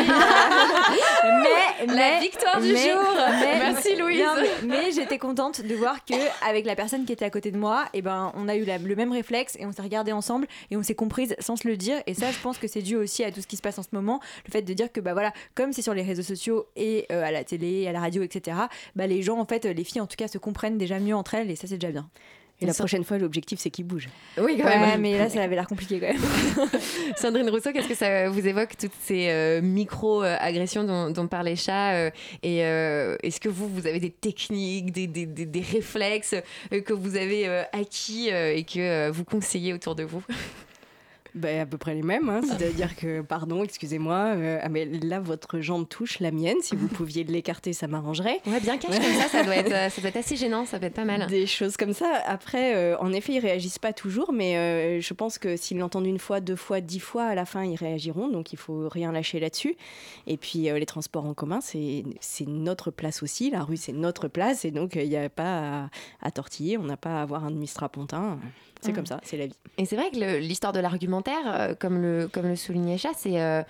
[1.23, 3.01] mais, La mais- victoire du mais- jour.
[3.41, 4.19] mais- Merci, Louise.
[4.21, 6.13] Non, mais j'étais contente de voir que
[6.47, 8.77] avec la personne qui était à côté de moi, et ben, on a eu la-
[8.77, 11.77] le même réflexe et on s'est regardé ensemble et on s'est comprise sans se le
[11.77, 11.97] dire.
[12.07, 13.83] Et ça, je pense que c'est dû aussi à tout ce qui se passe en
[13.83, 14.19] ce moment.
[14.47, 17.23] Le fait de dire que, bah voilà, comme c'est sur les réseaux sociaux et euh,
[17.23, 18.57] à la télé, à la radio, etc.,
[18.95, 21.35] bah les gens, en fait, les filles en tout cas, se comprennent déjà mieux entre
[21.35, 22.09] elles et ça, c'est déjà bien.
[22.63, 24.07] Et la prochaine fois, l'objectif, c'est qu'il bouge.
[24.37, 25.01] Oui, quand Ouais, même.
[25.01, 26.69] mais là, ça avait l'air compliqué quand même.
[27.17, 31.93] Sandrine Rousseau, qu'est-ce que ça vous évoque, toutes ces euh, micro-agressions dont, dont parlait Chat
[31.93, 32.09] euh,
[32.41, 36.35] Et euh, est-ce que vous, vous avez des techniques, des, des- des- des réflexes
[36.71, 40.23] euh, que vous avez euh, acquis euh, et que euh, vous conseillez autour de vous?
[41.35, 42.41] Ben, à peu près les mêmes, hein.
[42.43, 46.87] c'est-à-dire que, pardon, excusez-moi, euh, ah, mais là, votre jambe touche la mienne, si vous
[46.87, 48.39] pouviez l'écarter, ça m'arrangerait.
[48.45, 50.77] Ouais, bien cache comme ça, ça doit, être, euh, ça doit être assez gênant, ça
[50.77, 51.25] peut être pas mal.
[51.25, 52.21] Des choses comme ça.
[52.27, 56.05] Après, euh, en effet, ils réagissent pas toujours, mais euh, je pense que s'ils l'entendent
[56.05, 59.11] une fois, deux fois, dix fois, à la fin, ils réagiront, donc il faut rien
[59.11, 59.75] lâcher là-dessus.
[60.27, 64.27] Et puis, les transports en commun, c'est c'est notre place aussi, la rue, c'est notre
[64.27, 65.89] place, et donc il n'y a pas à,
[66.21, 68.37] à tortiller, on n'a pas à avoir un demi-strapontin.
[68.83, 68.95] C'est Mm.
[68.95, 69.55] comme ça, c'est la vie.
[69.77, 73.41] Et c'est vrai que l'histoire de l'argumentaire, euh, comme le, comme le soulignait Chat, c'est
[73.41, 73.63] euh,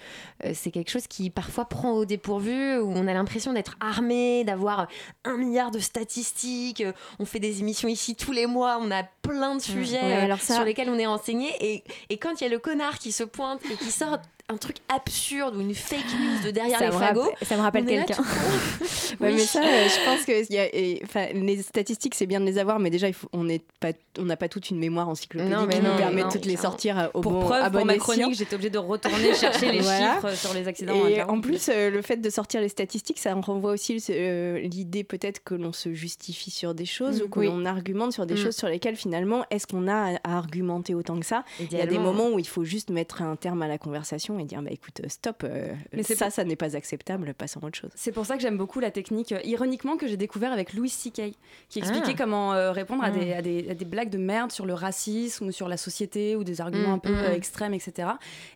[0.43, 4.43] euh, c'est quelque chose qui parfois prend au dépourvu, où on a l'impression d'être armé,
[4.43, 4.87] d'avoir
[5.23, 6.83] un milliard de statistiques.
[7.19, 10.39] On fait des émissions ici tous les mois, on a plein de sujets Ouais, alors
[10.41, 11.49] ça- sur lesquels on est renseigné.
[11.61, 14.17] Et, et quand il y a le connard qui se pointe et qui sort
[14.49, 17.85] un truc absurde ou une fake news de derrière Ça les fagots, ça me rappelle
[17.85, 18.17] quelqu'un.
[19.19, 19.35] Ouais, Oui.
[19.35, 22.45] mais ça, euh, je pense que y a, et, enfin, les statistiques, c'est bien de
[22.45, 25.07] les avoir, mais déjà, il faut, on n'est pas, on n'a pas toute une mémoire
[25.07, 27.31] encyclopédique Non, mais qui non, nous permet non, de toutes les sortir euh, au Pour
[27.33, 30.15] bon, preuve, à pour ma chronique, j'étais obligée de retourner chercher les Voilà.
[30.15, 31.07] chiffres sur les accidents.
[31.07, 34.59] Et en plus, euh, le fait de sortir les statistiques, ça en renvoie aussi euh,
[34.59, 37.45] l'idée peut-être que l'on se justifie sur des choses Mm, ou que oui.
[37.45, 38.37] l'on argumente sur des Mm.
[38.37, 41.43] choses sur lesquelles finalement, est-ce qu'on a à, à argumenter autant que ça?
[41.59, 44.32] Il y a des moments où il faut juste mettre un terme à la conversation
[44.39, 47.33] et dire bah écoute, euh, stop, euh, Mais c'est ça, pour- ça n'est pas acceptable,
[47.33, 47.91] passons à autre chose.
[47.95, 50.89] C'est pour ça que j'aime beaucoup la technique, euh, ironiquement, que j'ai découvert avec Louis
[50.89, 51.31] C.K.,
[51.69, 52.17] qui expliquait Ah.
[52.17, 55.47] comment euh, répondre à, des, à, des, à des blagues de merde sur le racisme
[55.47, 57.33] ou sur la société ou des arguments Mm, un peu mm, mm.
[57.33, 58.09] extrêmes, etc.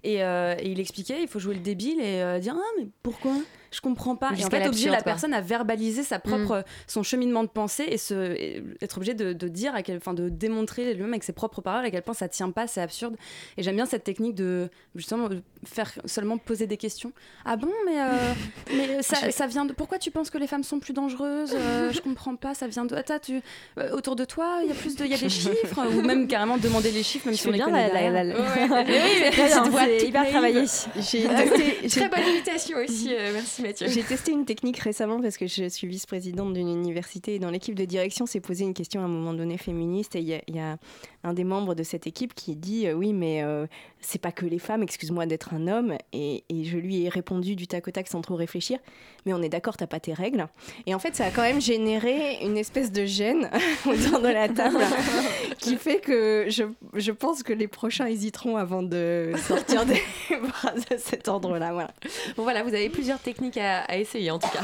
[0.04, 3.34] Et, et il expliquait, il faut jouer le débile et dire Ah, mais pourquoi?
[3.72, 4.32] Je comprends pas.
[4.38, 6.52] Et en fait, obliger la personne à verbaliser sa propre, Mm.
[6.60, 9.98] euh, son cheminement de pensée et, se, et être obligé de, de dire, à quel,
[9.98, 12.82] enfin, de démontrer lui-même avec ses propres paroles à quel point ça tient pas, c'est
[12.82, 13.16] absurde.
[13.58, 15.28] Et j'aime bien cette technique de justement
[15.66, 17.12] faire seulement poser des questions.
[17.46, 18.34] Ah bon, mais, euh,
[18.76, 19.74] mais ça, ça vient de.
[19.74, 22.86] Pourquoi tu penses que les femmes sont plus dangereuses Euh, Je comprends pas, ça vient
[22.86, 22.96] de.
[22.96, 23.42] Attends, tu...
[23.80, 25.04] euh, autour de toi, il y a plus de.
[25.06, 27.52] Il y a des chiffres Ou même carrément demander les chiffres, même Je si on
[27.52, 28.36] les bien connaît la- la- la-
[28.84, 30.66] oui, c'est hyper travaillé.
[31.00, 33.88] J'ai Ah, testé- Très bonne imitation aussi, euh, merci Mathieu.
[33.88, 37.76] J'ai testé une technique récemment parce que je suis vice-présidente d'une université et dans l'équipe
[37.76, 40.42] de direction s'est posé une question à un moment donné féministe et il y, a-
[40.48, 40.78] il y a
[41.24, 43.66] un des membres de cette équipe qui dit euh, oui mais euh,
[44.00, 47.56] c'est pas que les femmes, excuse-moi d'être un homme et, et je lui ai répondu
[47.56, 48.80] du tac au tac sans trop réfléchir
[49.26, 50.48] mais on est d'accord t'as pas tes règles
[50.86, 53.50] et en fait ça a quand même généré une espèce de gêne
[53.86, 54.78] autour de la table
[55.60, 59.96] qui fait que je, je pense que les prochains hésiteront avant de sortir des
[60.50, 61.92] phrases de cet ordre-là voilà.
[62.38, 64.64] Bon voilà, vous avez plusieurs techniques à, essayer en tout cas.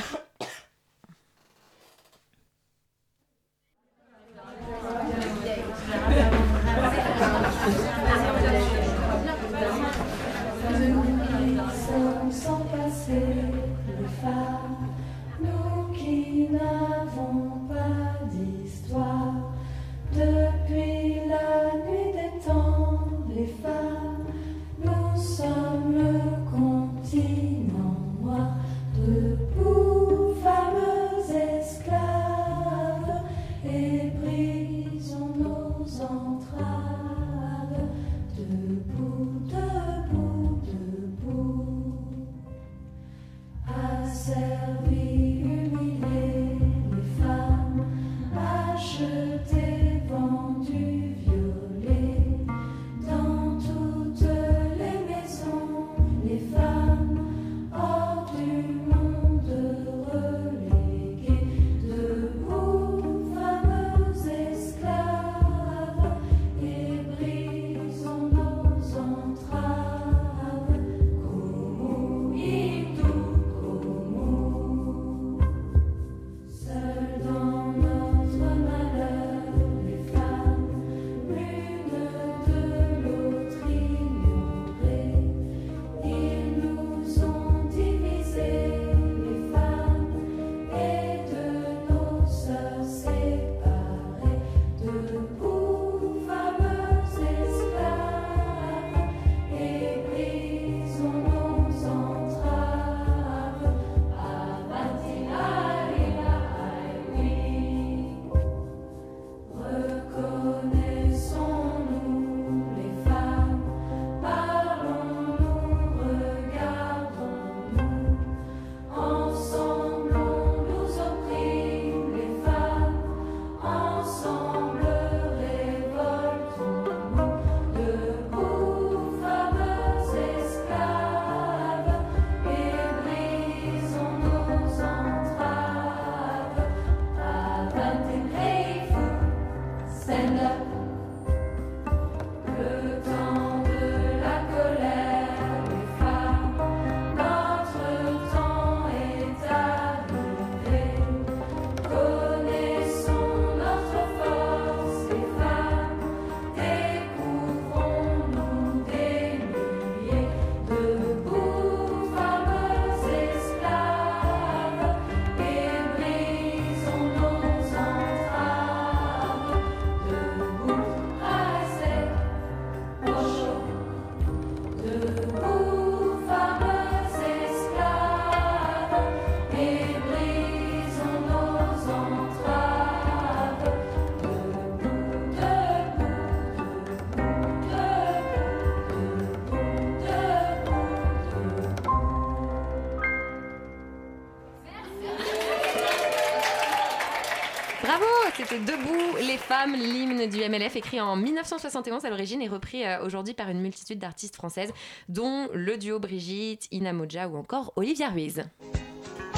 [199.68, 204.00] L'hymne du MLF écrit en 1971 à l'origine et repris euh, aujourd'hui par une multitude
[204.00, 204.72] d'artistes françaises,
[205.10, 208.44] dont le duo Brigitte, Ina Moja ou encore Olivia Ruiz.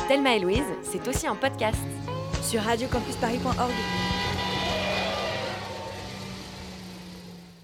[0.08, 1.82] Thelma et Louise, c'est aussi en podcast.
[2.41, 4.05] Sur radiocampusparis.org.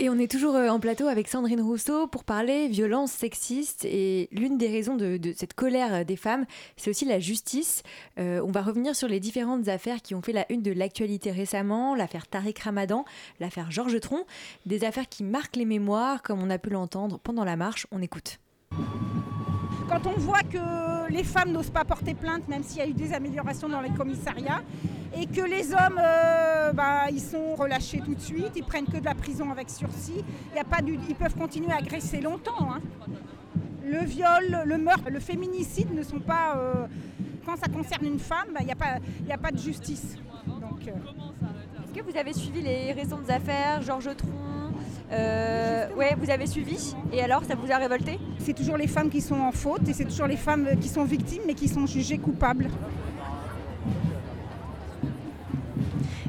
[0.01, 3.85] Et on est toujours euh, en plateau avec Sandrine Rousseau pour parler violence sexiste.
[3.85, 7.83] Et l'une des raisons de, cette colère euh, des femmes, c'est aussi la justice.
[8.17, 11.29] Euh, on va revenir sur les différentes affaires qui ont fait la une de l'actualité
[11.29, 11.93] récemment.
[11.93, 13.05] L'affaire Tariq Ramadan,
[13.39, 14.25] l'affaire Georges Tron.
[14.65, 17.85] Des affaires qui marquent les mémoires, comme on a pu l'entendre pendant la marche.
[17.91, 18.39] On écoute.
[19.91, 22.93] Quand on voit que les femmes n'osent pas porter plainte, même s'il y a eu
[22.93, 24.61] des améliorations dans les commissariats,
[25.13, 28.97] et que les hommes, euh, bah, ils sont relâchés tout de suite, ils prennent que
[28.97, 30.23] de la prison avec sursis,
[30.55, 32.71] y a pas ils peuvent continuer à agresser longtemps.
[32.71, 32.79] hein.
[33.85, 36.55] Le viol, le meurtre, le féminicide ne sont pas...
[36.55, 36.87] euh,
[37.45, 38.99] quand ça concerne une femme, bah, il n'y a, pas-
[39.29, 40.15] a pas de justice.
[40.47, 40.91] Euh,
[41.83, 44.29] Est-ce que vous avez suivi les récentes affaires, Georges Tron
[45.11, 46.95] euh, Ouais, vous avez suivi.
[47.11, 48.19] Et alors, ça vous a révolté?
[48.39, 51.03] C'est toujours les femmes qui sont en faute et c'est toujours les femmes qui sont
[51.03, 52.69] victimes mais qui sont jugées coupables.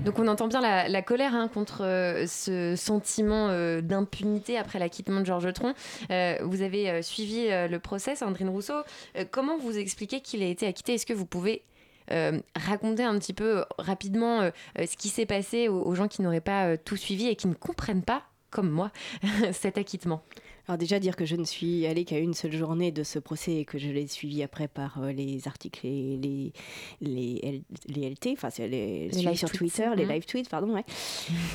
[0.05, 4.81] Donc on entend bien la, la colère hein, contre euh, ce sentiment euh, d'impunité après
[4.81, 5.75] l'acquittement de Georges Tron.
[6.11, 8.83] Euh, vous avez euh, suivi euh, le procès, Sandrine Rousseau.
[9.17, 10.95] Euh, comment vous expliquez qu'il a été acquitté?
[10.95, 11.63] Est-ce que vous pouvez
[12.11, 16.41] euh, raconter un petit peu rapidement ce qui s'est passé aux, aux gens qui n'auraient
[16.41, 18.93] pas euh, tout suivi et qui ne comprennent pas, comme moi,
[19.53, 20.23] cet acquittement
[20.69, 23.57] Alors déjà dire que je ne suis allée qu'à une seule journée de ce procès
[23.57, 26.53] et que je l'ai suivi après par euh, les articles et les,
[27.01, 29.59] les, les LT, enfin c'est les, live sur tweets.
[29.75, 30.13] Twitter, les Mhm.
[30.13, 30.85] live tweets, pardon, ouais.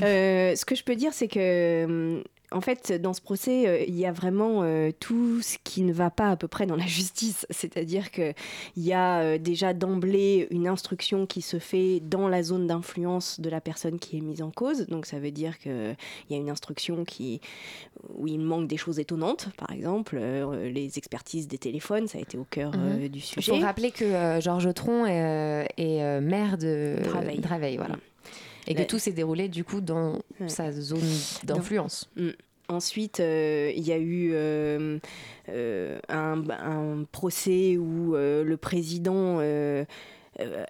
[0.02, 3.84] Euh, ce que je peux dire c'est que hum, en fait, dans ce procès, euh,
[3.88, 6.76] il y a vraiment euh, tout ce qui ne va pas à peu près dans
[6.78, 7.46] la justice.
[7.50, 8.34] C'est-à-dire qu'il
[8.78, 13.50] y a euh, déjà d'emblée une instruction qui se fait dans la zone d'influence de
[13.50, 14.88] la personne qui est mise en cause.
[14.88, 15.96] Donc ça veut dire qu'il
[16.30, 17.42] y a une instruction qui,
[18.16, 19.50] où il manque des choses étonnantes.
[19.58, 23.08] Par exemple, les expertises des téléphones, ça a été au cœur Mhm.
[23.10, 23.52] du Il sujet.
[23.52, 26.96] faut rappeler que Georges Tron est, est, maire de
[27.42, 27.78] Draveil.
[27.78, 27.96] voilà.
[28.67, 30.99] Et que La- tout s'est déroulé du coup dans sa zone
[31.43, 32.10] d'influence.
[32.15, 32.30] Mm.
[32.69, 34.99] Ensuite, euh, il y a eu euh,
[35.47, 39.39] euh, un, un procès où le président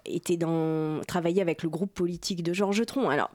[0.06, 3.08] était dans, travaillait avec le groupe politique de Georges Tron.
[3.10, 3.30] Alors,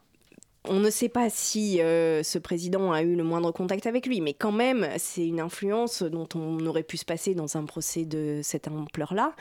[0.66, 4.22] on ne sait pas si euh, ce président a eu le moindre contact avec lui,
[4.22, 8.06] mais quand même, c'est une influence dont on aurait pu se passer dans un procès
[8.06, 9.34] de cette ampleur-là.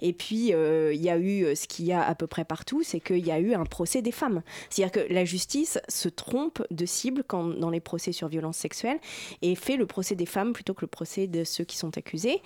[0.00, 2.46] Et puis, euh, il y a eu euh, ce qu'il y a à peu près
[2.46, 4.42] partout, c'est qu'il y a eu un procès des femmes.
[4.70, 8.98] C'est-à-dire que la justice se trompe de cible dans les procès sur violence sexuelle
[9.42, 12.40] et fait le procès des femmes plutôt que le procès de ceux qui sont accusés.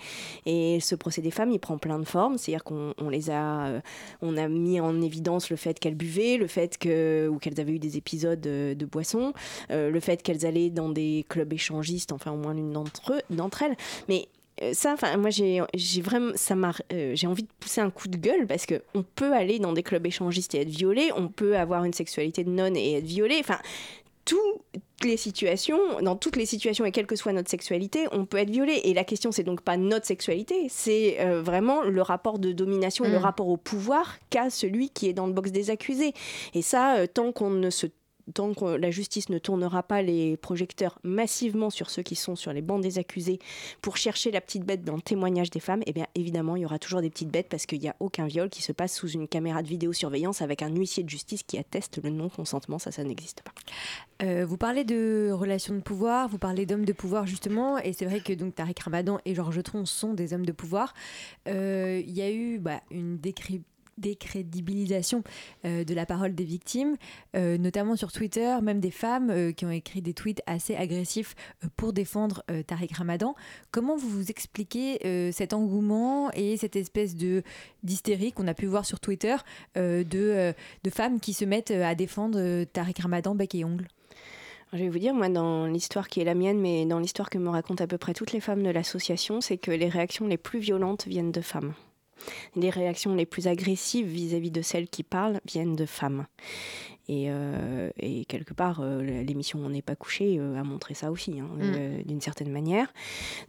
[0.45, 2.37] Et ce procès des femmes, il prend plein de formes.
[2.37, 3.81] C'est-à-dire qu'on on les a,
[4.21, 7.73] on a mis en évidence le fait qu'elles buvaient, le fait que ou qu'elles avaient
[7.73, 9.33] eu des épisodes de, de boisson,
[9.71, 13.75] euh, le fait qu'elles allaient dans des clubs échangistes, enfin au moins l'une d'entre elles.
[14.09, 14.27] Mais
[14.61, 17.89] euh, ça, enfin, moi j'ai, j'ai vraiment, ça m'a, euh, j'ai envie de pousser un
[17.89, 21.11] coup de gueule parce que on peut aller dans des clubs échangistes et être violé,
[21.15, 23.37] on peut avoir une sexualité de nonne et être violé.
[23.39, 23.59] Enfin,
[24.25, 24.63] toutes
[25.03, 28.49] les situations, dans toutes les situations et quelle que soit notre sexualité, on peut être
[28.49, 28.81] violé.
[28.85, 33.05] Et la question, c'est donc pas notre sexualité, c'est euh, vraiment le rapport de domination
[33.05, 33.21] le Mm.
[33.21, 36.13] rapport au pouvoir qu'a celui qui est dans le box des accusés.
[36.53, 37.87] Et ça, euh, tant qu'on ne se
[38.33, 42.53] Tant que la justice ne tournera pas les projecteurs massivement sur ceux qui sont sur
[42.53, 43.39] les bancs des accusés
[43.81, 46.65] pour chercher la petite bête dans le témoignage des femmes, eh bien évidemment il y
[46.65, 49.09] aura toujours des petites bêtes parce qu'il n'y a aucun viol qui se passe sous
[49.09, 53.03] une caméra de vidéosurveillance avec un huissier de justice qui atteste le non-consentement, ça ça
[53.03, 53.51] n'existe pas.
[54.23, 58.05] Euh, vous parlez de relations de pouvoir, vous parlez d'hommes de pouvoir justement, et c'est
[58.05, 60.93] vrai que donc Tariq Ramadan et Georges Tron sont des hommes de pouvoir.
[61.47, 65.23] Euh, Il y a eu bah, une décrypte décrédibilisation
[65.65, 66.95] euh, de la parole des victimes,
[67.35, 71.35] euh, notamment sur Twitter, même des femmes euh, qui ont écrit des tweets assez agressifs
[71.63, 73.35] euh, pour défendre Tariq Ramadan.
[73.71, 77.43] Comment vous vous expliquez cet engouement et cette espèce de
[77.83, 79.35] d'hystérie qu'on a pu voir sur Twitter
[79.75, 80.03] de,
[80.83, 83.87] de femmes qui se mettent à défendre Tariq Ramadan bec et ongle?
[84.73, 87.37] Je vais vous dire, moi, dans l'histoire qui est la mienne, mais dans l'histoire que
[87.37, 90.37] me racontent à peu près toutes les femmes de l'association, c'est que les réactions les
[90.37, 91.73] plus violentes viennent de femmes.
[92.55, 96.25] Les réactions les plus agressives vis-à-vis de celles qui parlent viennent de femmes.
[97.07, 101.11] Et, euh, et quelque part, euh, l'émission On n'est pas couché euh, a montré ça
[101.11, 102.91] aussi, hein, euh, d'une certaine manière.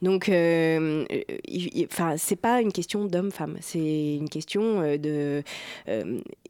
[0.02, 5.42] Donc, enfin, c'est pas une question d'homme-femme, c'est une question de.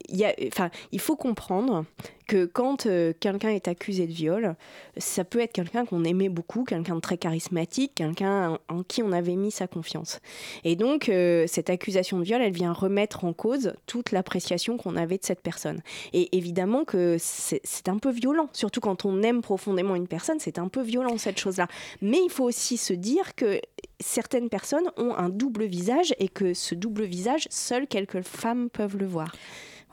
[0.09, 1.85] il enfin, faut comprendre
[2.27, 4.57] que quand euh, quelqu'un est accusé de viol,
[4.97, 9.03] ça peut être quelqu'un qu'on aimait beaucoup, quelqu'un de très charismatique, quelqu'un en, en qui
[9.03, 10.21] on avait mis sa confiance.
[10.65, 14.97] Et donc, euh, cette accusation de viol, elle vient remettre en cause toute l'appréciation qu'on
[14.97, 15.81] avait de cette personne.
[16.13, 20.59] Et évidemment que c'est un peu violent, surtout quand on aime profondément une personne, c'est
[20.59, 21.69] un peu violent cette chose-là.
[22.03, 23.61] Mais il faut aussi se dire que
[24.01, 28.97] certaines personnes ont un double visage et que ce double visage, seules quelques femmes peuvent
[28.97, 29.35] le voir.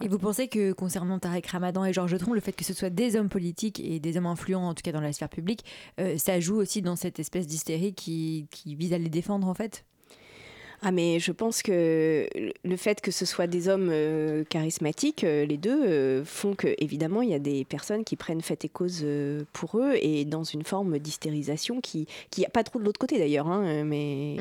[0.02, 2.90] Et vous pensez que concernant Tarek Ramadan et Georges Tron, le fait que ce soit
[2.90, 5.64] des hommes politiques et des hommes influents, en tout cas dans la sphère publique,
[6.00, 9.86] euh, ça joue aussi dans cette espèce d'hystérie qui vise à les défendre en fait?
[10.86, 12.28] Ah mais je pense que
[12.64, 16.76] le fait que ce soit des hommes euh, charismatiques, euh, les deux, euh, font que
[16.78, 19.06] évidemment il y a des personnes qui prennent fait et cause
[19.54, 23.00] pour eux et dans une forme d'hystérisation qui qui y a pas trop de l'autre
[23.00, 23.48] côté d'ailleurs.
[23.48, 24.38] hein, mais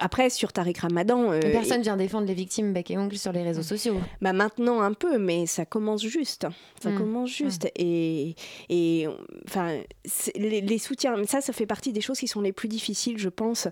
[0.00, 3.62] après sur Tariq Ramadan, Personne vient défendre les victimes bec et ongles sur les réseaux
[3.62, 3.96] sociaux.
[4.20, 6.46] bah maintenant un peu, mais ça commence juste.
[6.82, 6.98] Ça Mm.
[6.98, 7.68] commence juste.
[7.76, 8.34] Et,
[8.68, 9.06] et
[9.46, 9.78] enfin,
[10.36, 13.28] les, les soutiens, ça, ça fait partie des choses qui sont les plus difficiles, je
[13.28, 13.68] pense,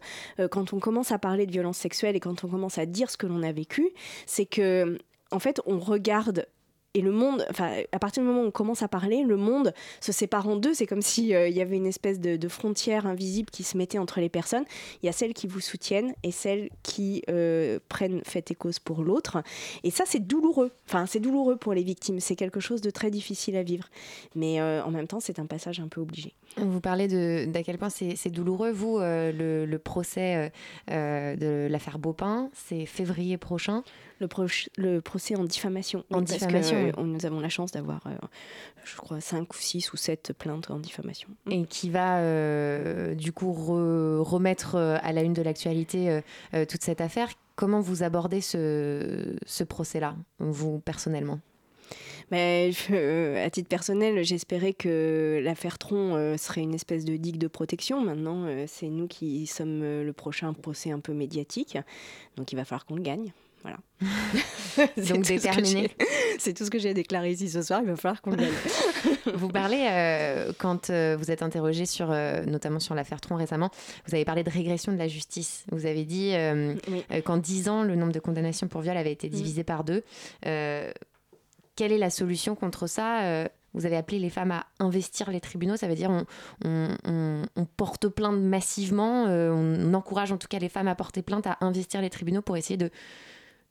[0.51, 3.17] quand on commence à parler de violence sexuelle et quand on commence à dire ce
[3.17, 3.91] que l'on a vécu.
[4.27, 4.99] C'est que,
[5.31, 6.47] en fait, on regarde.
[6.95, 9.75] Et le monde, enfin, à partir du moment où on commence à parler, le monde
[10.01, 10.73] se sépare en deux.
[10.73, 14.19] C'est comme s'il y avait une espèce de, de frontière invisible qui se mettait entre
[14.19, 14.65] les personnes.
[15.03, 18.79] Il y a celles qui vous soutiennent et celles qui euh, prennent fait et cause
[18.79, 19.43] pour l'autre.
[19.85, 20.71] Et ça, c'est douloureux.
[20.87, 22.19] Enfin, c'est douloureux pour les victimes.
[22.19, 23.91] C'est quelque chose de très difficile à vivre.
[24.35, 26.33] Mais euh, en même temps, c'est un passage un peu obligé.
[26.59, 28.71] Vous parlez de- d'à quel point c'est douloureux.
[28.71, 30.49] Vous, euh, le, le procès euh,
[30.91, 33.83] euh, de l'affaire Beaupin, c'est février prochain.
[34.21, 36.03] Le, procès en diffamation.
[36.11, 38.01] En que, diffamation, euh, nous avons la chance d'avoir,
[38.85, 41.29] je crois, 5 ou 6 ou 7 plaintes en diffamation.
[41.51, 42.21] et qui va
[43.15, 46.21] du coup re- remettre à la une de l'actualité
[46.69, 47.29] toute cette affaire.
[47.57, 51.41] Comment vous abordez ce, ce procès-là, vous personnellement?
[52.31, 57.17] Mais je- euh, à titre personnel, j'espérais que l'affaire Tron euh, serait une espèce de
[57.17, 58.01] digue de protection.
[58.01, 61.79] Maintenant, euh, c'est nous qui sommes le prochain procès un peu médiatique.
[62.37, 63.33] Donc il va falloir qu'on le gagne.
[63.63, 63.79] Voilà.
[64.97, 65.91] C'est Donc tout ce que déterminé.
[65.99, 66.07] j'ai-
[66.39, 67.81] C'est tout ce que j'ai déclaré ici ce soir.
[67.83, 68.53] Il va falloir qu'on le gagne.
[69.35, 73.71] Vous parlez, euh, quand euh, vous êtes interrogé sur, euh, notamment sur l'affaire Tron récemment,
[74.07, 75.65] vous avez parlé de régression de la justice.
[75.73, 76.33] Vous avez dit
[77.25, 80.05] qu'en 10 ans, le nombre de condamnations pour viol avait été divisé par deux.
[81.77, 85.41] Quelle est la solution contre ça Euh, Vous avez appelé les femmes à investir les
[85.41, 86.11] tribunaux, ça veut dire
[86.65, 91.47] on porte plainte massivement, euh, on, encourage en tout cas les femmes à porter plainte,
[91.47, 92.91] à investir les tribunaux pour essayer de,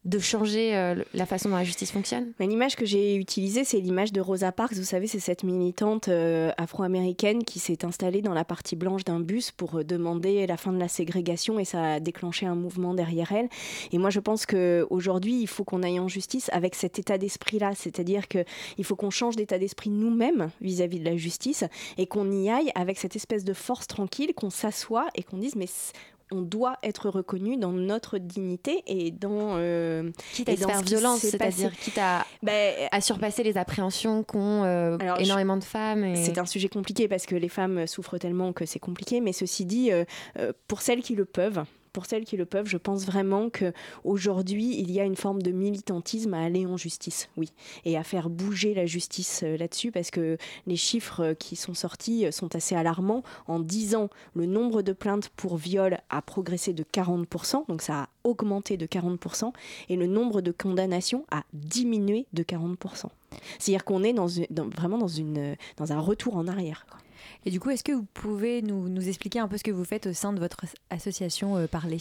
[0.06, 4.14] de changer euh, la façon dont la justice fonctionne L'image que j'ai utilisée, c'est l'image
[4.14, 4.74] de Rosa Parks.
[4.74, 9.20] Vous savez, c'est cette militante euh, afro-américaine qui s'est installée dans la partie blanche d'un
[9.20, 12.94] bus pour euh, demander la fin de la ségrégation et ça a déclenché un mouvement
[12.94, 13.50] derrière elle.
[13.92, 17.72] Et moi, je pense qu'aujourd'hui, il faut qu'on aille en justice avec cet état d'esprit-là.
[17.76, 18.46] C'est-à-dire qu'il
[18.84, 21.64] faut qu'on change d'état d'esprit nous-mêmes vis-à-vis de la justice
[21.98, 25.56] et qu'on y aille avec cette espèce de force tranquille, qu'on s'assoie et qu'on dise,
[25.56, 25.68] mais
[26.32, 30.70] on doit être reconnu dans notre dignité et dans euh, quitte à et se dans
[30.70, 32.26] faire ce violence, c'est-à-dire quitte à,
[32.92, 36.04] à surpasser les appréhensions qu'ont euh, je- énormément de femmes.
[36.04, 39.22] et- C'est un sujet compliqué parce que les femmes souffrent tellement que c'est compliqué.
[39.22, 40.04] Mais ceci dit, euh,
[40.40, 41.64] euh, pour celles qui le peuvent,
[41.96, 43.72] pour celles qui le peuvent, je pense vraiment que
[44.04, 47.54] aujourd'hui il y a une forme de militantisme à aller en justice, oui,
[47.86, 50.38] et à faire bouger la justice euh, là-dessus parce que
[50.68, 53.24] les chiffres euh, qui sont sortis euh, sont assez alarmants.
[53.48, 58.02] En 10 ans, le nombre de plaintes pour viol a progressé de 40%, donc ça
[58.02, 59.54] a augmenté de 40%,
[59.88, 63.06] et le nombre de condamnations a diminué de 40%.
[63.58, 64.14] C'est-à-dire qu'on est
[64.76, 65.08] vraiment dans,
[65.78, 66.86] dans un retour en arrière.
[66.90, 67.00] quoi.
[67.46, 70.08] Et du coup, est-ce que vous pouvez nous, expliquer un peu ce que vous faites
[70.08, 72.00] au sein de votre association euh, Parler?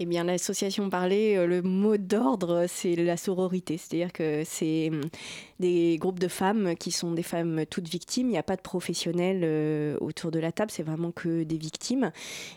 [0.00, 3.78] Eh bien, l'association Parler, euh, le mot d'ordre, c'est la sororité.
[3.78, 5.02] C'est-à-dire que c'est hum,
[5.60, 8.28] des groupes de femmes qui sont des femmes toutes victimes.
[8.28, 11.56] Il n'y a pas de professionnels euh, autour de la table, c'est vraiment que des
[11.56, 12.12] victimes.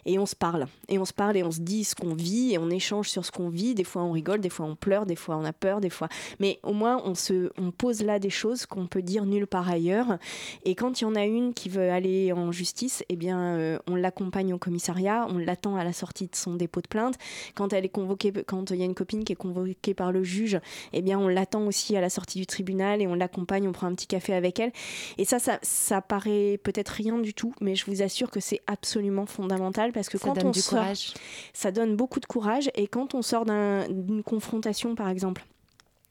[0.06, 0.68] Et on se parle.
[0.88, 3.26] Et on se parle et on se dit ce qu'on vit et on échange sur
[3.26, 3.74] ce qu'on vit.
[3.76, 6.10] Des fois, on rigole, des fois, on pleure, des fois, on a peur, des fois.
[6.40, 9.70] Mais au moins, on, se, on pose là des choses qu'on peut dire nulle part
[9.70, 10.18] ailleurs.
[10.66, 13.80] Et quand il y en a une qui veut aller en justice, eh bien, euh,
[13.88, 17.16] on l'accompagne au commissariat, on l'attend à la sortie de son dépôt de plainte.
[17.56, 20.24] Quand elle est convoquée, quand il y a une copine qui est convoquée par le
[20.24, 20.60] juge,
[20.94, 23.88] eh bien, on l'attend aussi à la sortie du tribunal et on l'accompagne, on prend
[23.88, 24.72] un petit café avec elle.
[25.18, 28.62] Et ça, ça, ça paraît peut-être rien du tout, mais je vous assure que c'est
[28.68, 31.14] absolument fondamental parce que Ça quand donne on du sort, courage.
[31.54, 35.44] ça donne beaucoup de courage et quand on sort d'un- d'une confrontation, par exemple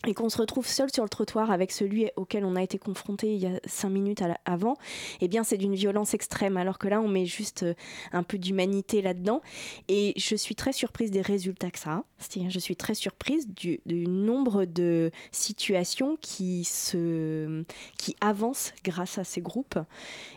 [0.06, 3.34] et qu'on se retrouve seul sur le trottoir avec celui auquel on a été confronté
[3.34, 4.76] il y a cinq minutes avant,
[5.20, 6.56] eh bien c'est d'une violence extrême.
[6.56, 7.74] Alors que là, on met juste euh,
[8.12, 9.42] un peu d'humanité là-dedans.
[9.88, 12.04] Et je suis très surprise des résultats que ça a.
[12.18, 17.64] C'est-à-dire, je suis très surprise du, nombre de situations qui se,
[17.98, 19.78] qui avancent grâce à ces groupes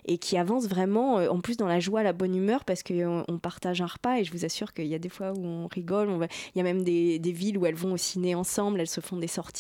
[0.06, 3.24] et qui avancent vraiment, euh, en plus dans la joie, la bonne humeur, parce qu'on
[3.28, 4.20] on partage un repas.
[4.20, 6.28] Et je vous assure qu'il y a des fois où on rigole.
[6.54, 9.02] Il y a même des, des villes où elles vont au ciné ensemble, elles se
[9.02, 9.53] font des sorties,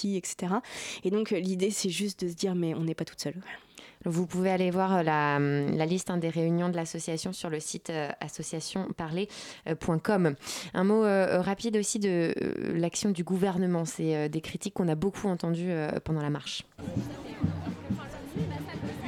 [1.03, 3.35] Et donc euh, l'idée, c'est juste de se dire, mais on n'est pas toute seule.
[4.05, 7.49] Vous pouvez aller voir euh, la, hum, la liste hein, des réunions de l'association sur
[7.49, 10.35] le site euh, associationparler.com.
[10.73, 13.85] Un mot euh, rapide aussi de euh, l'action du gouvernement.
[13.85, 16.65] C'est euh, des critiques qu'on a beaucoup entendues euh, pendant la marche.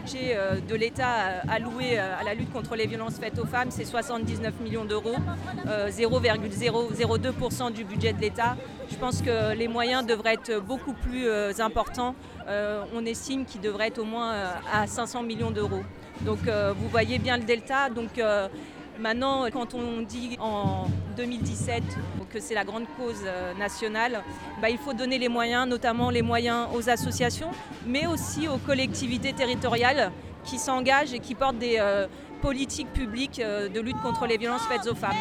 [0.05, 3.45] Budget euh, de l'État euh, alloué euh, à la lutte contre les violences faites aux
[3.45, 5.15] femmes, c'est 79 millions d'euros,
[5.65, 8.55] euh, 0,002% du budget de l'État.
[8.91, 11.27] Je pense que les moyens devraient être beaucoup plus
[11.59, 12.13] importants.
[12.93, 14.35] On estime qu'ils devraient être au moins
[14.71, 15.81] à 500 millions d'euros.
[16.21, 16.37] Donc
[16.77, 17.89] vous voyez bien le delta.
[17.89, 18.11] Donc
[18.99, 20.87] maintenant, quand on dit en
[21.17, 21.83] 2017
[22.31, 24.23] que c'est la grande cause euh, nationale,
[24.61, 27.51] bah, il faut donner les moyens, notamment les moyens aux associations,
[27.85, 30.11] mais aussi aux collectivités territoriales
[30.43, 32.07] qui s'engagent et qui portent des euh,
[32.41, 35.15] politiques publiques euh, de lutte contre les violences faites aux femmes.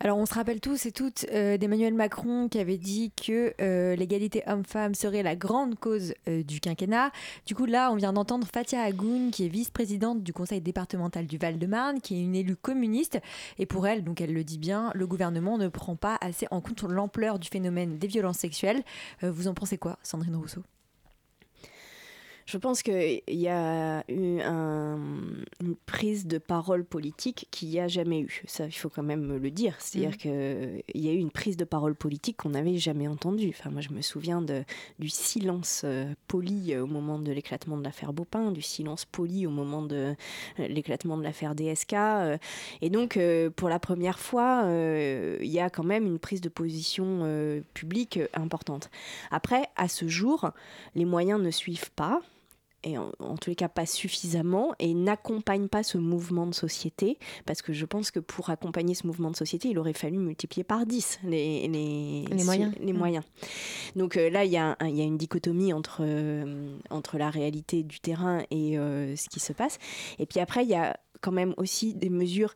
[0.00, 3.96] Alors, on se rappelle tous et toutes euh, d'Emmanuel Macron qui avait dit que euh,
[3.96, 7.10] l'égalité homme-femme serait la grande cause euh, du quinquennat.
[7.46, 11.38] Du coup, là, on vient d'entendre Fatia Agoun, qui est vice-présidente du conseil départemental du
[11.38, 13.18] Val-de-Marne, qui est une élue communiste.
[13.58, 16.60] Et pour elle, donc elle le dit bien, le gouvernement ne prend pas assez en
[16.60, 18.82] compte l'ampleur du phénomène des violences sexuelles.
[19.22, 20.62] Vous en pensez quoi, Sandrine Rousseau?
[22.48, 25.00] Je pense qu'il y a eu un-
[25.60, 28.40] une prise de parole politique qu'il n'y a jamais eu.
[28.46, 29.74] Ça, il faut quand même le dire.
[29.80, 30.16] C'est-à-dire Mhm.
[30.16, 33.48] qu'il y a eu une prise de parole politique qu'on n'avait jamais entendue.
[33.48, 34.62] Enfin, moi, je me souviens de,
[35.00, 39.44] du silence euh, poli euh, au moment de l'éclatement de l'affaire Baupin, du silence poli
[39.44, 40.14] au moment de
[40.60, 41.94] euh, l'éclatement de l'affaire DSK.
[41.94, 42.38] euh,
[42.80, 46.48] et donc, euh, pour la première fois, il y a quand même une prise de
[46.48, 47.06] position
[47.74, 48.88] publique importante.
[49.32, 50.50] Après, à ce jour,
[50.94, 52.20] les moyens ne suivent pas
[52.86, 57.18] et en, en tous les cas pas suffisamment, et n'accompagne pas ce mouvement de société,
[57.44, 60.64] parce que je pense que pour accompagner ce mouvement de société, il aurait fallu multiplier
[60.64, 62.72] par 10 les, les, Les moyens.
[62.80, 62.96] les Mm.
[62.98, 63.24] moyens.
[63.96, 68.00] Donc euh, là, il y, y a une dichotomie entre, euh, entre la réalité du
[68.00, 69.78] terrain et euh, ce qui se passe.
[70.18, 72.54] Et puis après, il y a quand même aussi des mesures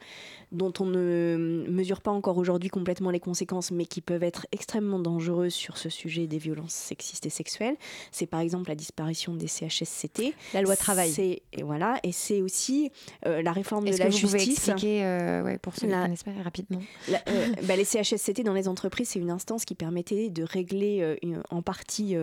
[0.52, 4.98] dont on ne mesure pas encore aujourd'hui complètement les conséquences, mais qui peuvent être extrêmement
[4.98, 7.76] dangereuses sur ce sujet des violences sexistes et sexuelles.
[8.10, 10.34] C'est par exemple la disparition des CHSCT.
[10.54, 11.10] La loi travail.
[11.10, 12.90] C'est- Et voilà, et c'est aussi
[13.26, 14.68] euh, la réforme de Est-ce la que vous pouvez justice.
[14.68, 18.42] expliquer, euh, ouais, pour ceux qui La- connaissent pas, rapidement la- euh, bah, les CHSCT
[18.42, 22.16] dans les entreprises, c'est une instance qui permettait de régler une- en partie.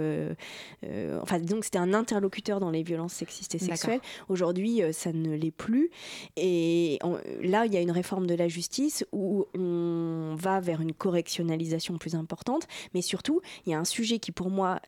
[1.22, 4.02] enfin, donc c'était un interlocuteur dans les violences sexistes et sexuelles.
[4.30, 5.90] Aujourd'hui, ça ne l'est plus.
[6.36, 7.00] Et
[7.42, 11.98] là, il y a une réforme de la justice où on va vers une correctionnalisation
[11.98, 12.68] plus importante.
[12.94, 14.80] Mais surtout, il y a un sujet qui, pour moi,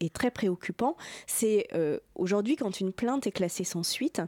[0.00, 0.96] est très préoccupant.
[1.26, 4.22] C'est euh, aujourd'hui, quand une plainte est classée sans suite,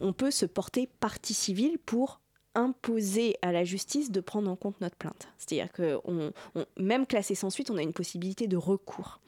[0.00, 2.20] on peut se porter partie civile pour
[2.54, 5.28] imposer à la justice de prendre en compte notre plainte.
[5.38, 9.20] C'est-à-dire que on, on- même classé sans suite, on a une possibilité de recours.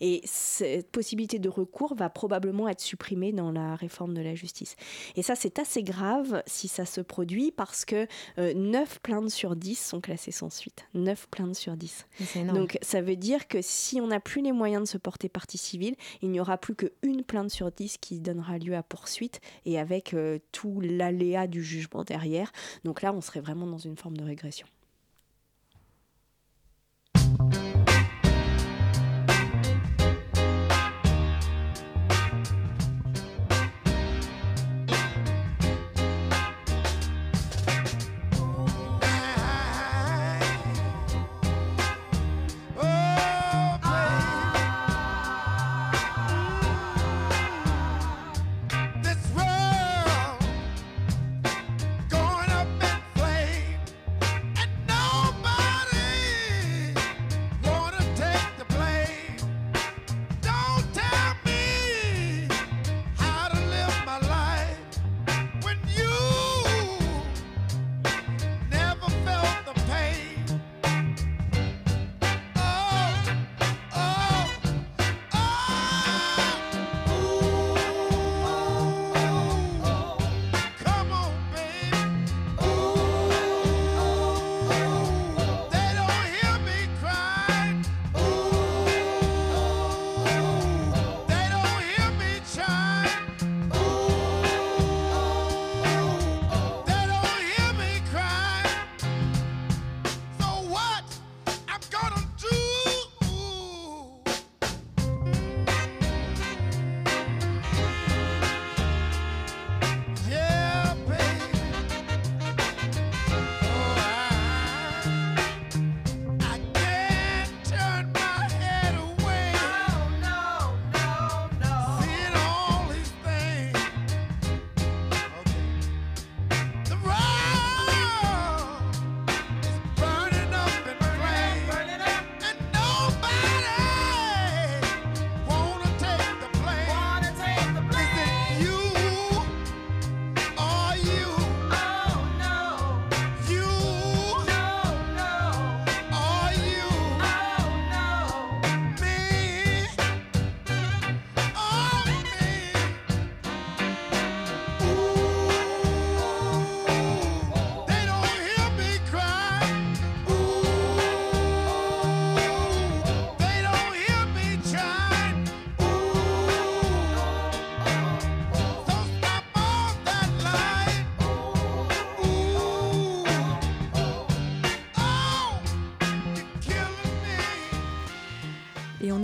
[0.00, 4.76] Et cette possibilité de recours va probablement être supprimée dans la réforme de la justice.
[5.16, 8.06] Et ça, c'est assez grave si ça se produit parce que
[8.38, 10.86] euh, 9 plaintes sur 10 sont classées sans suite.
[10.94, 12.06] 9 plaintes sur 10.
[12.20, 12.58] C'est énorme.
[12.58, 15.58] Donc ça veut dire que si on n'a plus les moyens de se porter partie
[15.58, 19.78] civile, il n'y aura plus qu'une plainte sur 10 qui donnera lieu à poursuite et
[19.78, 22.52] avec euh, tout l'aléa du jugement derrière.
[22.84, 24.66] Donc là, on serait vraiment dans une forme de régression.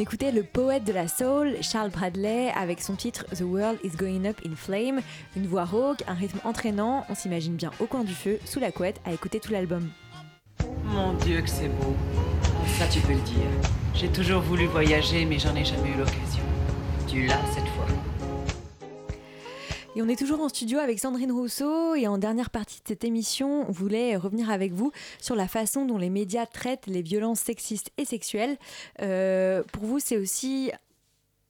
[0.03, 4.27] Écoutait le poète de la soul, Charles Bradley, avec son titre The World is Going
[4.27, 5.01] Up in Flame.
[5.37, 8.73] Une voix rauque, un rythme entraînant, on s'imagine bien au coin du feu, sous la
[8.73, 9.89] couette, à écouter tout l'album.
[10.87, 11.95] Mon Dieu que c'est beau.
[12.79, 13.47] Ça tu peux le dire.
[13.95, 16.43] J'ai toujours voulu voyager mais j'en ai jamais eu l'occasion.
[17.07, 17.72] Tu l'as cette.
[19.95, 23.05] Et on est toujours en studio avec Sandrine Rousseau et en dernière partie de cette
[23.05, 24.91] émission, on voulait revenir avec vous
[25.21, 28.57] sur la façon dont les médias traitent les violences sexistes et sexuelles.
[29.03, 30.73] Euh, pour vous, c'est aussi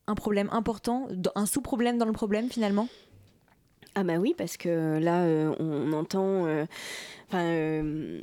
[0.09, 2.89] un problème important, un sous-problème dans le problème finalement?
[3.95, 6.67] Ah bah oui, parce que là, euh, on entend...
[7.35, 8.23] euh,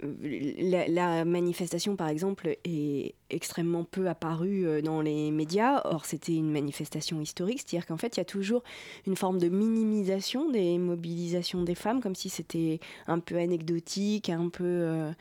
[0.00, 5.82] la, la manifestation, par exemple, est extrêmement peu apparue euh, dans les médias.
[5.84, 8.62] Or, c'était une manifestation historique, c'est-à-dire qu'en fait, il y a toujours
[9.06, 14.48] une forme de minimisation des mobilisations des femmes, comme si c'était un peu anecdotique, un
[14.48, 15.12] peu, euh,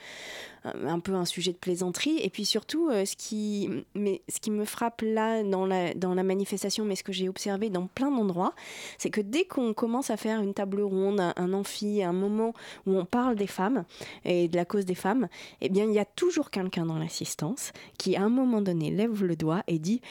[0.74, 2.20] un sujet de plaisanterie.
[2.22, 6.14] Et puis surtout, euh, ce, qui, mais, ce qui me frappe là dans la, dans
[6.14, 8.54] la manifestation, mais ce que j'ai observé dans plein d'endroits,
[8.98, 12.54] c'est que dès qu'on commence à faire une table ronde, un, un amphi, un moment
[12.86, 13.86] où on parle des femmes
[14.26, 15.28] et de la cause des femmes,
[15.62, 19.24] eh bien, il y a toujours quelqu'un dans l'assistance qui, à un moment donné, lève
[19.24, 20.02] le doigt et dit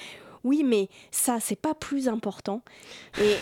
[0.45, 2.63] Oui, mais ça, c'est pas plus important.
[3.21, 3.35] Et.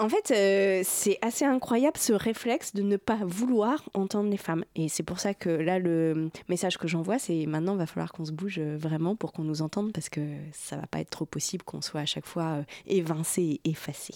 [0.00, 4.64] En fait, euh, c'est assez incroyable ce réflexe de ne pas vouloir entendre les femmes.
[4.74, 8.10] Et c'est pour ça que là, le message que j'envoie, c'est maintenant, il va falloir
[8.10, 10.20] qu'on se bouge euh, vraiment pour qu'on nous entende parce que
[10.52, 14.14] ça va pas être trop possible qu'on soit à chaque fois euh, évincé et effacé.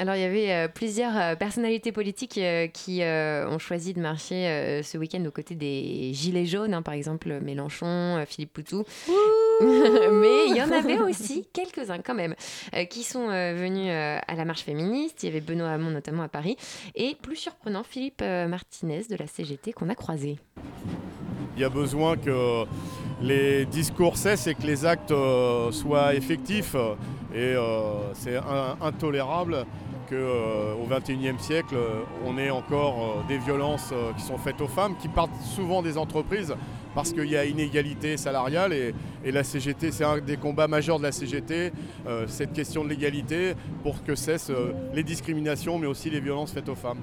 [0.00, 4.00] Alors, il y avait euh, plusieurs euh, personnalités politiques euh, qui euh, ont choisi de
[4.00, 8.52] marcher euh, ce week-end aux côtés des Gilets jaunes, hein, par exemple Mélenchon, euh, Philippe
[8.52, 8.82] Poutou.
[9.60, 12.34] Mais il y en avait aussi quelques-uns quand même
[12.74, 15.22] euh, qui sont euh, venus euh, à la marche féministe.
[15.22, 16.56] Il y avait Benoît Hamon notamment à Paris
[16.96, 20.38] et plus surprenant Philippe euh, Martinez de la CGT qu'on a croisé.
[21.56, 22.64] Il y a besoin que
[23.22, 26.74] les discours cessent et que les actes euh, soient effectifs.
[27.34, 29.66] Et euh, c'est in- intolérable
[30.08, 34.68] qu'au XXIe siècle, euh, on ait encore euh, des violences euh, qui sont faites aux
[34.68, 36.54] femmes, qui partent souvent des entreprises
[36.94, 38.72] parce qu'il y a inégalité salariale.
[38.72, 38.94] Et,
[39.32, 41.72] la CGT, c'est un des combats majeurs de la CGT,
[42.06, 46.52] euh, cette question de l'égalité, pour que cessent euh, les discriminations, mais aussi les violences
[46.52, 47.00] faites aux femmes.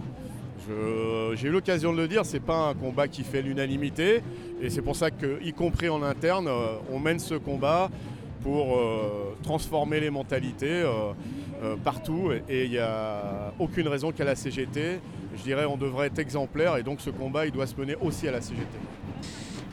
[1.34, 4.22] J'ai eu l'occasion de le dire, c'est pas un combat qui fait l'unanimité,
[4.62, 7.90] et c'est pour ça que, y compris en interne, euh, on mène ce combat
[8.44, 11.14] pour euh, transformer les mentalités euh,
[11.64, 15.00] euh, partout, et il n'y a aucune raison qu'à la CGT,
[15.36, 18.28] je dirais, on devrait être exemplaire, et donc ce combat, il doit se mener aussi
[18.28, 18.66] à la CGT.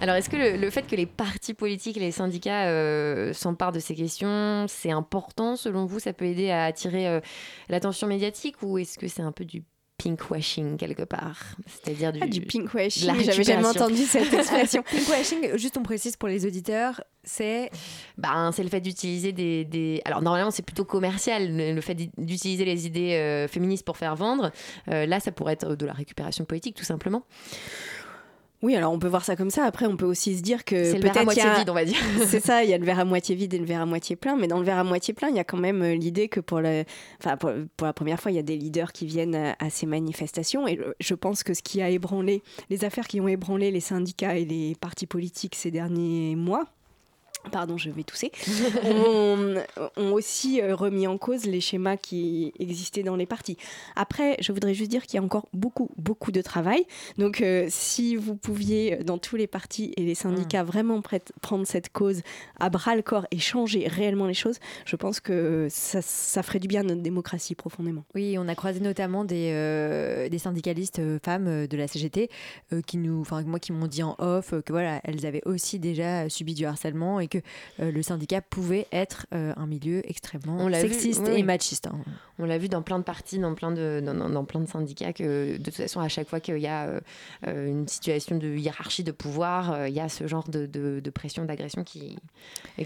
[0.01, 4.67] Alors, est-ce que le, fait que les partis politiques les syndicats s'emparent de ces questions,
[4.69, 5.99] c'est important selon vous?
[5.99, 7.21] Ça peut aider à attirer
[7.69, 8.63] l'attention médiatique?
[8.63, 9.65] Ou est-ce que c'est un peu du
[10.03, 14.83] pinkwashing quelque part C'est-à-dire du, Ah, du pinkwashing, j'avais jamais entendu cette expression.
[14.91, 17.71] Pinkwashing, juste on précise pour les auditeurs, c'est
[18.17, 22.65] ben, c'est le fait d'utiliser des, des- Alors, normalement, c'est plutôt commercial, le, fait d'utiliser
[22.65, 24.51] les idées euh, féministes pour faire vendre.
[24.89, 27.25] Euh, là, ça pourrait être de la récupération politique, tout simplement.
[28.61, 29.65] Oui, alors on peut voir ça comme ça.
[29.65, 31.75] Après, on peut aussi se dire que C'est le verre à moitié a- vide, on
[31.75, 31.97] va dire.
[32.27, 34.17] c'est ça, il y a le verre à moitié vide et le verre à moitié
[34.17, 34.35] plein.
[34.37, 36.41] Mais dans le verre à moitié plein, il y a quand même euh, l'idée que
[36.41, 36.83] pour, le,
[37.21, 39.71] enfin, pour, pour la première fois, il y a des leaders qui viennent à, à
[39.71, 40.67] ces manifestations.
[40.67, 43.81] Et euh, je pense que ce qui a ébranlé, les affaires qui ont ébranlé les
[43.81, 46.65] syndicats et les partis politiques ces derniers mois,
[47.51, 48.31] pardon, je vais tousser,
[48.85, 49.55] ont,
[49.97, 53.57] ont aussi euh, remis en cause les schémas qui existaient dans les partis.
[53.97, 56.85] Après, je voudrais juste dire qu'il y a encore beaucoup, beaucoup de travail.
[57.17, 61.33] Donc, euh, si vous pouviez, euh, dans tous les partis et les syndicats, vraiment prête-
[61.41, 62.23] prendre cette cause
[62.61, 66.59] à bras le corps et changer réellement les choses, je pense que ça, ça ferait
[66.59, 68.05] du bien à notre démocratie profondément.
[68.15, 72.29] Oui, on a croisé notamment des, euh, des syndicalistes euh, femmes de la CGT
[72.87, 76.29] qui nous, enfin moi qui m'ont dit en off que voilà, elles avaient aussi déjà
[76.29, 77.38] subi du harcèlement et que
[77.81, 81.41] euh, le syndicat pouvait être euh, un milieu extrêmement On l'a vu, sexiste oui.
[81.41, 81.87] et machiste.
[81.87, 81.99] hein.
[82.39, 84.69] On l'a vu dans plein de partis, dans plein de, dans, dans- dans plein de
[84.69, 87.01] syndicats, que de toute façon, à chaque fois qu'il y a
[87.47, 91.11] euh, une situation de hiérarchie de pouvoir, il y a ce genre de, de- de
[91.11, 92.17] pression, d'agression qui,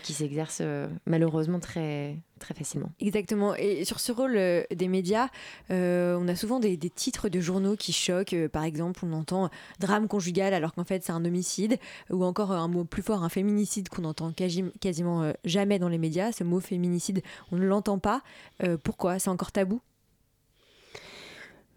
[0.03, 0.63] qui s'exerce
[1.07, 2.91] malheureusement très, très facilement.
[3.01, 3.55] Exactement.
[3.55, 5.29] Et sur ce rôle euh, des médias,
[5.71, 8.35] euh, on a souvent des, des titres de journaux qui choquent.
[8.35, 9.49] Euh, par exemple, on entend
[9.81, 11.79] drame conjugal alors qu'en fait c'est un homicide,
[12.11, 15.79] ou encore euh, un mot plus fort, un féminicide qu'on entend quasi- quasiment euh, jamais
[15.79, 16.33] dans les médias.
[16.33, 18.23] Ce mot féminicide, on ne l'entend pas.
[18.63, 19.19] Euh, pourquoi?
[19.19, 19.81] C'est encore tabou?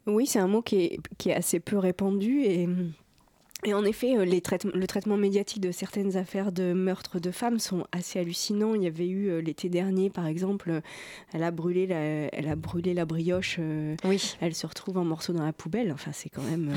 [0.08, 2.68] Oui, c'est un mot qui est, qui est assez peu répandu et,
[3.66, 4.42] Et en effet, euh, les
[4.74, 8.76] le traitement médiatique de certaines affaires de meurtre de femmes sont assez hallucinants.
[8.76, 10.82] Il y avait eu euh, l'été dernier, par exemple,
[11.34, 13.58] elle a brûlé la, elle a brûlé la brioche.
[13.60, 13.96] euh,
[14.40, 15.92] Elle se retrouve en morceaux dans la poubelle.
[15.92, 16.72] Enfin, c'est quand même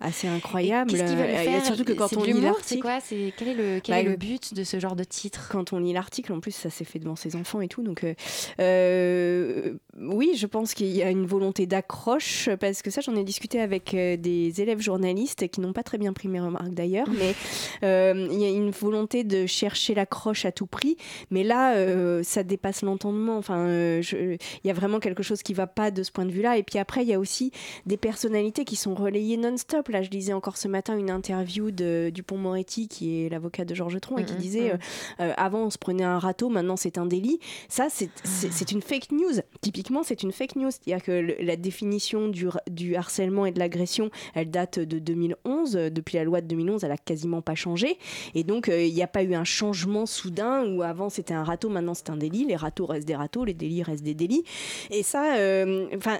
[0.00, 0.90] assez incroyable.
[0.92, 1.64] Qu'est-ce qu'ils veulent et faire?
[1.66, 3.00] Surtout que quand on lit l'article, C'est quoi?
[3.00, 5.48] C'est quel est le quel Bah, est le but de ce genre de titre?
[5.50, 7.82] Quand on lit l'article, en plus, ça s'est fait devant ses enfants et tout.
[7.82, 8.14] Donc, euh,
[8.60, 13.24] euh, oui, je pense qu'il y a une volonté d'accroche, parce que ça, j'en ai
[13.24, 17.34] discuté avec des élèves journalistes qui n'ont pas très bien pris mes remarques d'ailleurs, mais
[17.82, 20.96] euh, il y a une volonté de chercher l'accroche à tout prix.
[21.30, 23.36] Mais là, euh, ça dépasse l'entendement.
[23.36, 26.30] Enfin, euh, il y a vraiment quelque chose qui va pas de ce point de
[26.32, 26.56] vue-là.
[26.58, 27.50] Et puis après, il y a aussi
[27.86, 29.88] des personnalités qui sont relayées non-stop.
[29.88, 34.00] Là, je lisais encore ce matin une interview de Dupont-Moretti, qui est l'avocat de Georges
[34.00, 34.72] Tron, et qui disait
[35.20, 37.38] euh, avant on se prenait un râteau, maintenant c'est un délit.
[37.68, 39.40] Ça, c'est une fake news.
[39.60, 40.70] Typiquement, c'est une fake news.
[40.70, 45.76] C'est-à-dire que le- la définition du, du harcèlement et de l'agression, elle date de 2011.
[45.76, 47.96] Euh, Depuis la loi de 2011, elle a quasiment pas changé.
[48.34, 51.44] Et donc, euh, il n'y a pas eu un changement soudain où avant c'était un
[51.44, 52.44] râteau, maintenant c'est un délit.
[52.44, 54.42] Les râteaux restent des râteaux, les délits restent des délits.
[54.90, 56.18] Et ça, euh, enfin,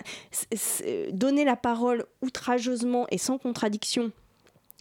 [1.12, 4.12] donner la parole outrageusement et sans contradiction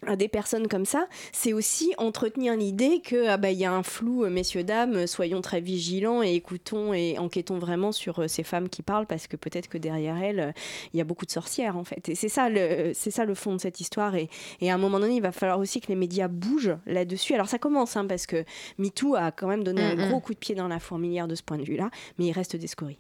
[0.08, 3.74] à des personnes comme ça, c'est aussi entretenir l'idée que ah bah il y a
[3.74, 8.28] un flou, euh, messieurs dames, soyons très vigilants et écoutons et enquêtons vraiment sur euh,
[8.28, 10.52] ces femmes qui parlent parce que peut-être que derrière elles euh,
[10.94, 12.10] il y a beaucoup de sorcières en fait.
[12.10, 14.30] Et c'est ça le c'est ça le fond de cette histoire et,
[14.62, 17.34] et à un moment donné il va falloir aussi que les médias bougent là-dessus.
[17.34, 18.44] Alors ça commence hein, parce que
[18.78, 20.10] MeToo a quand même donné Mm, un mm.
[20.10, 22.56] gros coup de pied dans la fourmilière de ce point de vue-là, mais il reste
[22.56, 23.00] des scories.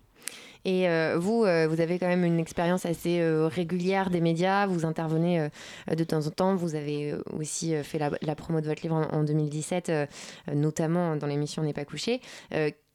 [0.63, 4.67] Et euh, vous, euh, vous avez quand même une expérience assez euh, régulière des médias.
[4.67, 5.47] Vous intervenez
[5.95, 6.55] de temps en temps.
[6.55, 10.05] Vous avez aussi fait la, la promo de votre livre en, en 2017, euh,
[10.49, 12.21] euh, notamment dans l'émission N'est pas couché.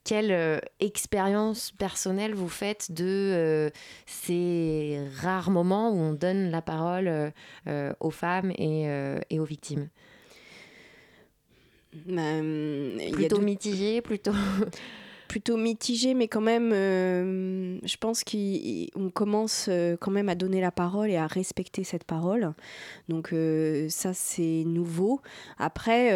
[0.05, 3.71] Quelle euh, expérience personnelle vous faites de euh,
[4.07, 7.33] ces rares moments où on donne la parole
[7.67, 8.85] euh, aux femmes et,
[9.31, 9.89] et aux victimes?
[12.07, 14.33] Y a Plutôt deux- mitigé, plutôt.
[15.27, 20.61] Plutôt mitigé, mais quand même, euh, je pense qu'on commence euh, quand même à donner
[20.61, 22.53] la parole et à respecter cette parole.
[23.09, 25.21] Donc euh, ça, c'est nouveau.
[25.59, 26.07] Après,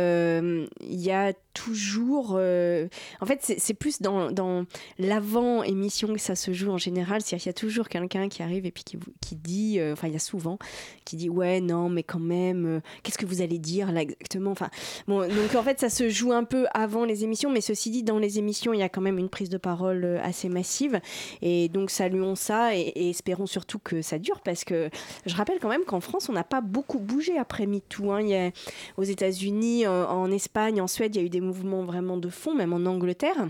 [0.80, 2.32] il y a toujours...
[2.32, 4.64] en fait, c'est plus dans, dans
[4.98, 7.20] l'avant-émission que ça se joue en général.
[7.20, 9.80] C'est-à-dire qu'il y a toujours quelqu'un qui arrive et puis qui, qui dit...
[9.92, 10.58] Enfin, il y a souvent
[11.04, 14.52] qui dit, ouais, non, mais quand même, qu'est-ce que vous allez dire là exactement?
[14.52, 14.70] Enfin,
[15.08, 18.02] bon, donc en fait, ça se joue un peu avant les émissions, mais ceci dit,
[18.02, 21.00] dans les émissions, il y a quand même une prise de parole euh, assez massive.
[21.42, 24.90] Et donc, saluons ça et, et espérons surtout que ça dure, parce que
[25.26, 28.12] je rappelle quand même qu'en France, on n'a pas beaucoup bougé après MeToo.
[28.12, 28.20] hein.
[28.20, 28.50] Il y a,
[28.96, 32.28] aux États-Unis, en, en Espagne, en Suède, il y a eu des mouvements vraiment de
[32.28, 33.48] fond, même en Angleterre.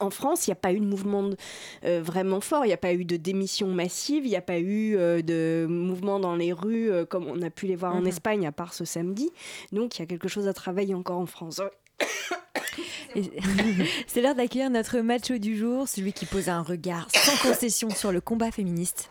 [0.00, 1.28] En France, il n'y a pas eu de mouvement
[1.84, 4.58] euh, vraiment fort, il n'y a pas eu de démission massive, il n'y a pas
[4.58, 8.00] eu euh, de mouvement dans les rues euh, comme on a pu les voir en
[8.00, 8.06] Mhm.
[8.06, 9.30] Espagne, à part ce samedi.
[9.72, 11.60] Donc il y a quelque chose à travailler encore en France.
[14.06, 18.12] C'est l'heure d'accueillir notre macho du jour, celui qui pose un regard sans concession sur
[18.12, 19.08] le combat féministe.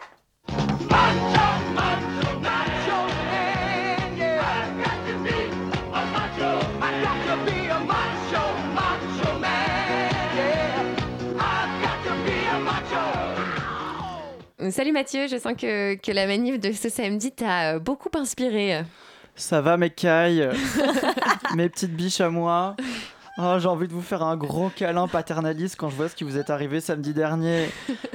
[14.72, 18.82] Salut Mathieu, je sens que, que la manif de ce samedi t'a beaucoup inspiré.
[19.36, 20.50] Ça va mes cailles,
[21.56, 22.76] mes petites biches à moi.
[23.40, 26.24] Oh, j'ai envie de vous faire un gros câlin paternaliste quand je vois ce qui
[26.24, 27.68] vous est arrivé samedi dernier.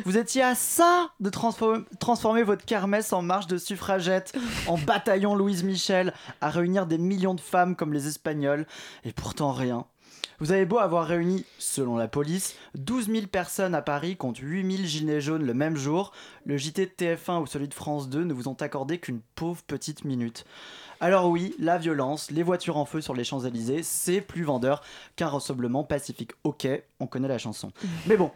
[0.04, 4.32] Vous étiez à ça de transformer, transformer votre kermesse en marche de suffragettes,
[4.68, 8.64] en bataillon Louise Michel, à réunir des millions de femmes comme les Espagnols,
[9.04, 9.86] et pourtant rien.
[10.40, 14.76] Vous avez beau avoir réuni, selon la police, 12 000 personnes à Paris contre 8
[14.76, 16.12] 000 gilets jaunes le même jour,
[16.44, 19.64] le JT de TF1 ou celui de France 2 ne vous ont accordé qu'une pauvre
[19.64, 20.44] petite minute.
[21.00, 24.82] Alors oui, la violence, les voitures en feu sur les Champs-Élysées, c'est plus vendeur
[25.16, 26.32] qu'un rassemblement pacifique.
[26.44, 26.68] Ok,
[27.00, 27.72] on connaît la chanson.
[28.06, 28.30] Mais bon,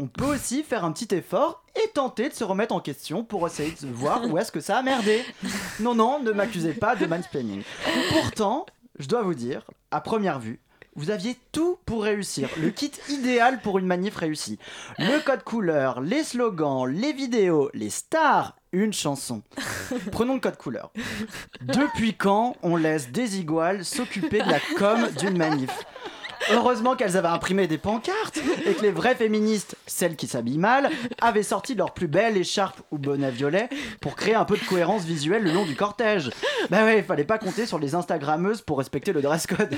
[0.00, 3.46] on peut aussi faire un petit effort et tenter de se remettre en question pour
[3.46, 5.22] essayer de voir où est-ce que ça a merdé.
[5.78, 7.62] Non, non, ne m'accusez pas de mansplaining.
[8.10, 8.66] Pourtant,
[8.98, 10.60] je dois vous dire, à première vue,
[10.96, 14.58] vous aviez tout pour réussir, le kit idéal pour une manif réussie.
[14.98, 19.42] Le code couleur, les slogans, les vidéos, les stars, une chanson.
[20.12, 20.92] Prenons le code couleur.
[21.60, 25.70] Depuis quand on laisse des iguales s'occuper de la com d'une manif?
[26.52, 30.90] Heureusement qu'elles avaient imprimé des pancartes et que les vraies féministes, celles qui s'habillent mal,
[31.20, 33.68] avaient sorti leur plus belle écharpe ou bonnet violet
[34.00, 36.30] pour créer un peu de cohérence visuelle le long du cortège.
[36.70, 39.74] Bah ouais, il fallait pas compter sur les Instagrammeuses pour respecter le dress code.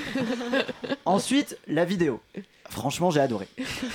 [1.04, 2.20] Ensuite, la vidéo.
[2.68, 3.46] Franchement, j'ai adoré.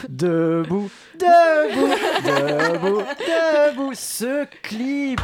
[0.08, 1.94] Debout, debout,
[2.24, 3.92] debout, debout.
[3.94, 5.22] Ce clip.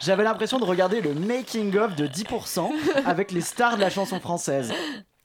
[0.00, 2.70] J'avais l'impression de regarder le making of de 10%
[3.04, 4.72] avec les stars de la chanson française.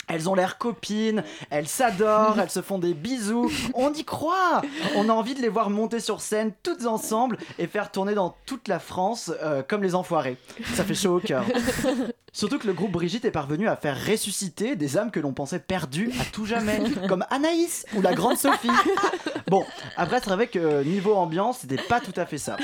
[0.08, 3.52] Elles ont l'air copines, elles s'adorent, elles se font des bisous.
[3.74, 4.62] On y croit
[4.96, 8.36] On a envie de les voir monter sur scène toutes ensemble et faire tourner dans
[8.46, 10.38] toute la France euh, comme les enfoirés.
[10.76, 11.46] Ça fait chaud au cœur.
[12.36, 15.60] Surtout que le groupe Brigitte est parvenu à faire ressusciter des âmes que l'on pensait
[15.60, 18.72] perdues à tout jamais, comme Anaïs ou la grande Sophie.
[19.48, 19.64] Bon,
[19.98, 22.58] après, c'est vrai que euh, niveau ambiance, c'était pas tout à fait ça.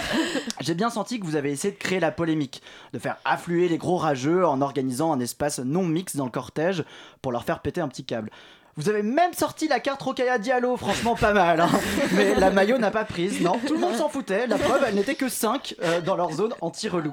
[0.59, 2.63] J'ai bien senti que vous avez essayé de créer la polémique,
[2.93, 6.83] de faire affluer les gros rageux en organisant un espace non mix dans le cortège
[7.21, 8.29] pour leur faire péter un petit câble.
[8.77, 11.59] Vous avez même sorti la carte Rokaya Diallo, franchement pas mal.
[11.59, 11.69] hein.
[12.13, 14.47] Mais la maillot n'a pas prise, non, tout le monde s'en foutait.
[14.47, 17.11] La preuve, elle n'était que 5 dans leur zone anti-relou.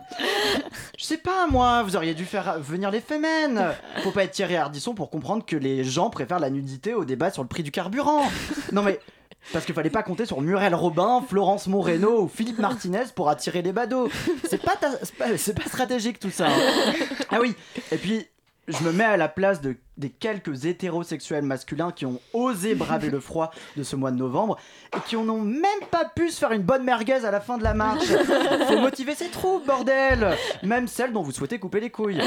[0.97, 3.75] Je sais pas, moi, vous auriez dû faire venir les femmes.
[4.05, 7.31] Faut pas être Thierry Ardisson pour comprendre que les gens préfèrent la nudité au débat
[7.33, 8.23] sur le prix du carburant.
[8.73, 9.01] Non mais.
[9.53, 13.63] Parce qu'il fallait pas compter sur Muriel Robin, Florence Moreno ou Philippe Martinez pour attirer
[13.63, 14.09] les badauds.
[14.49, 15.37] C'est pas, ta- pas
[15.69, 16.47] stratégique tout ça.
[16.49, 16.93] hein.
[17.31, 17.55] Ah oui,
[17.93, 18.27] et puis
[18.67, 23.11] je me mets à la place de, des quelques hétérosexuels masculins qui ont osé braver
[23.11, 24.59] le froid de ce mois de novembre
[24.97, 27.63] et qui n'ont même pas pu se faire une bonne merguez à la fin de
[27.65, 28.07] la marche.
[28.69, 32.21] Faut motiver ces troupes, bordel Même celles dont vous souhaitez couper les couilles.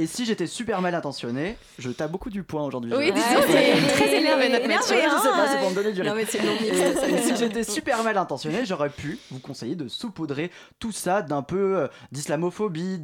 [0.00, 2.92] Et si j'étais super mal intentionné, je tape beaucoup du point aujourd'hui.
[2.96, 3.74] Oui, je- dis donc, Ouais.
[3.80, 4.96] c'est très énervé, notre Énervé, Mathieu.
[5.10, 8.04] je sais pas, c'est pour me donner du Non, mais c'est Et- si j'étais super
[8.04, 13.00] mal intentionné, j'aurais pu vous conseiller de saupoudrer tout ça d'un peu euh, d'islamophobie,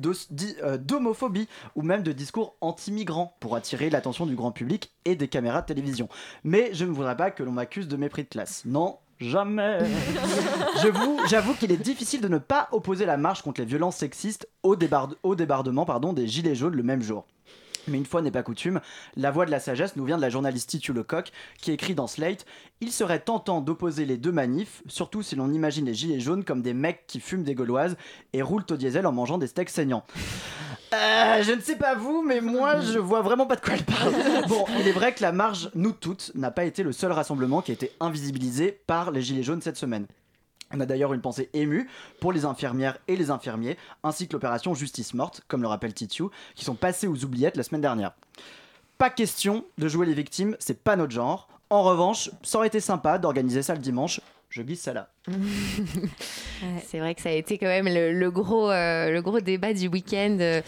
[0.63, 5.29] euh, d'homophobie ou même de discours anti-migrants pour attirer l'attention du grand public et des
[5.29, 6.09] caméras de télévision.
[6.45, 8.63] Mais je ne voudrais pas que l'on m'accuse de mépris de classe.
[8.65, 8.99] Non.
[9.21, 9.79] Jamais.
[11.29, 14.77] J'avoue qu'il est difficile de ne pas opposer la marche contre les violences sexistes au,
[14.77, 17.25] débard- au débardement pardon, des Gilets jaunes le même jour.
[17.89, 18.81] Mais une fois n'est pas coutume,
[19.17, 22.07] la voix de la sagesse nous vient de la journaliste Titu Lecoq qui écrit dans
[22.07, 22.47] Slate
[22.81, 26.63] Il serait tentant d'opposer les deux manifs, surtout si l'on imagine les gilets jaunes comme
[26.63, 27.97] des mecs qui fument des gauloises
[28.33, 30.05] et roulent au diesel en mangeant des steaks saignants.
[30.95, 33.85] Euh, je ne sais pas vous, mais moi je vois vraiment pas de quoi elle
[33.85, 34.15] parle.
[34.49, 37.63] Bon, il est vrai que la marge Nous Toutes n'a pas été le seul rassemblement
[37.63, 40.07] qui a été invisibilisé par les Gilets jaunes cette semaine.
[40.73, 41.89] On a d'ailleurs une pensée émue
[42.21, 46.31] pour les infirmières et les infirmiers, ainsi que l'opération Justice Morte, comme le rappelle Titiou,
[46.55, 48.13] qui sont passés aux oubliettes la semaine dernière.
[48.99, 51.49] Pas question de jouer les victimes, c'est pas notre genre.
[51.71, 54.21] En revanche, ça aurait été sympa d'organiser ça le dimanche.
[54.51, 55.09] Je glisse ça là.
[56.87, 60.37] C'est vrai que ça a été quand même le, euh, gros débat du week-end.
[60.41, 60.63] euh,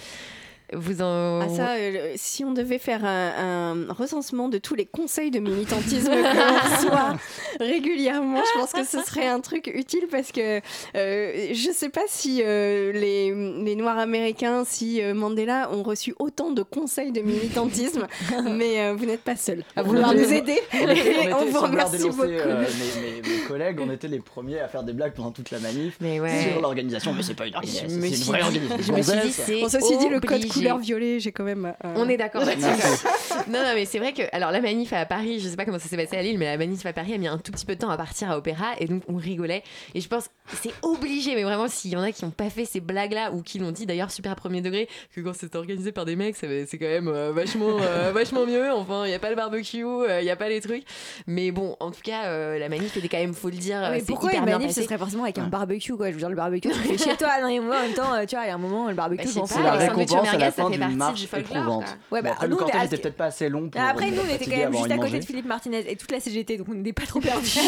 [0.73, 1.41] Vous en.
[1.43, 5.39] Ah ça, euh, si on devait faire un, un recensement de tous les conseils de
[5.39, 7.17] militantisme que l'on reçoit
[7.61, 10.61] régulièrement, je pense que ce serait un truc utile parce que
[10.97, 13.33] euh, je sais pas si euh, les,
[13.65, 18.07] les Noirs américains, si Mandela ont reçu autant de conseils de militantisme,
[18.51, 20.59] mais vous n'êtes pas seul à vouloir nous aider.
[20.75, 22.29] On était- on on vous remercie dénoncer, beaucoup.
[22.29, 25.59] mes, mes- mes collègues, on était les premiers à faire des blagues pendant toute la
[25.61, 26.49] manif ouais.
[26.51, 27.13] sur l'organisation.
[27.13, 28.95] Mais c'est pas une organisation, c'est une vraie organisation.
[28.97, 30.41] je me suis dit, le code.
[30.59, 31.75] Couleur violet, j'ai quand même.
[31.85, 32.67] euh, On est d'accord là-dessus.
[33.49, 35.79] Non, non, mais c'est vrai que alors la manif à Paris, je sais pas comment
[35.79, 37.67] ça s'est passé à Lille, mais la manif à Paris a mis un tout petit
[37.67, 39.63] peu de temps à partir à Opéra et donc on rigolait.
[39.95, 42.51] Et je pense que c'est obligé, mais vraiment s'il y en a qui n'ont pas
[42.51, 45.55] fait ces blagues-là ou qui l'ont dit d'ailleurs super à premier degré, que quand c'est
[45.55, 48.73] organisé par des mecs, c'est quand même euh, vachement, euh, vachement mieux.
[48.73, 50.85] Enfin, il y a pas le barbecue, euh, il y a pas les trucs.
[51.27, 54.03] Mais bon, en tout cas, euh, la manif était quand même, faut le dire, mais
[54.03, 56.07] pourquoi hyper une manif ce serait forcément avec un barbecue quoi?
[56.09, 58.13] Je veux dire le barbecue tu fais chez toi non mais moi en même temps
[58.27, 59.41] tu vois il y a un moment le barbecue Bah, je fous.
[59.41, 61.57] pas, C'est la récompense à la merguez, ça fin fait d'une partie marche du folklore,
[61.57, 61.97] éprouvante.
[62.11, 63.81] Ouais, bah, Bon, après, nous, le cortège était peut-être pas assez long pour.
[63.81, 65.19] Après, nous, on était quand même juste à côté manger.
[65.19, 67.49] de Philippe Martinez et toute la CGT, donc on n'était pas trop perdus.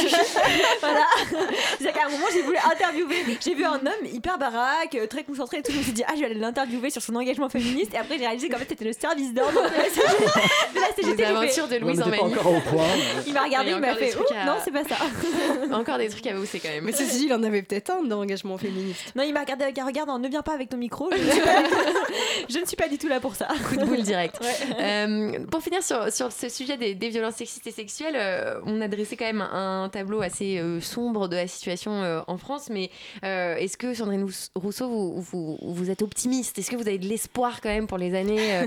[0.80, 1.04] voilà.
[1.78, 3.38] C'est-à-dire qu'à un moment, j'ai voulu interviewer.
[3.40, 5.72] J'ai vu un homme hyper baraque, euh, très concentré et tout.
[5.72, 7.92] Je me suis dit, ah, je vais aller l'interviewer sur son engagement féministe.
[7.94, 11.22] Et après, j'ai réalisé qu'en fait, c'était le service d'ordre de la CGT.
[11.22, 12.86] la Les aventures de Louise en encore au point.
[13.26, 14.96] Il m'a regardé, Il m'a fait, trucs oh, non, c'est pas ça.
[15.72, 16.84] Encore des trucs à hausser quand même.
[16.84, 19.12] Mais ceci dit, il en avait peut-être un d'engagement féministe.
[19.14, 21.10] Non, il m'a regardé avec un regard, non, ne viens pas avec ton micro.
[22.48, 23.48] Je ne suis pas, je ne suis pas du tout là pour ça.
[23.68, 24.38] coup de boule direct.
[24.80, 28.80] Euh, pour finir sur, sur ce sujet des, des violences sexistes et sexuelles, euh, on
[28.80, 32.90] a dressé quand même un tableau assez euh, sombre de la situation en France, mais
[33.22, 36.58] est-ce que Sandrine Rous- Rousseau, vous, vous, vous êtes optimiste?
[36.58, 38.62] Est-ce que vous avez de l'espoir quand même pour les années,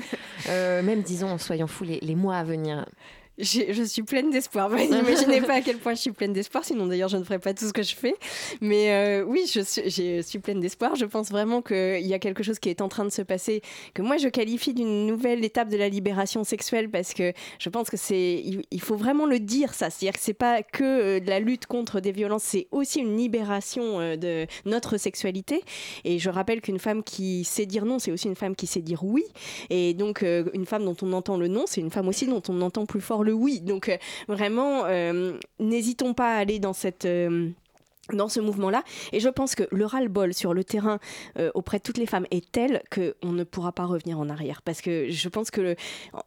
[0.48, 2.86] même disons, soyons fous, les, les mois à venir?
[3.38, 4.70] Je suis pleine d'espoir.
[4.70, 7.40] Vous n'imaginez pas à quel point je suis pleine d'espoir, sinon d'ailleurs je ne ferais
[7.40, 8.16] pas tout ce que je fais.
[8.62, 10.96] Mais euh, oui, je suis, je suis pleine d'espoir.
[10.96, 13.62] Je pense vraiment qu'il y a quelque chose qui est en train de se passer,
[13.94, 17.90] que moi je qualifie d'une nouvelle étape de la libération sexuelle, parce que je pense
[17.90, 19.90] que c'est, il, faut vraiment le dire ça.
[19.90, 23.16] C'est-à-dire que c'est pas que euh, de la lutte contre des violences, c'est aussi une
[23.18, 25.62] libération euh, de notre sexualité.
[26.04, 28.82] Et je rappelle qu'une femme qui sait dire non, c'est aussi une femme qui sait
[28.82, 29.24] dire oui.
[29.70, 32.62] Et donc une femme dont on entend le non, c'est une femme aussi dont on
[32.62, 33.62] entend plus fort le oui.
[33.62, 33.98] Donc euh,
[34.28, 37.06] vraiment, euh, n'hésitons pas à aller dans cette...
[37.06, 37.50] euh,
[38.14, 38.84] dans ce mouvement-là.
[39.14, 41.00] Et je pense que le ras-le-bol sur le terrain
[41.54, 44.62] auprès de toutes les femmes est tel qu'on ne pourra pas revenir en arrière.
[44.64, 45.76] Parce que je pense que le-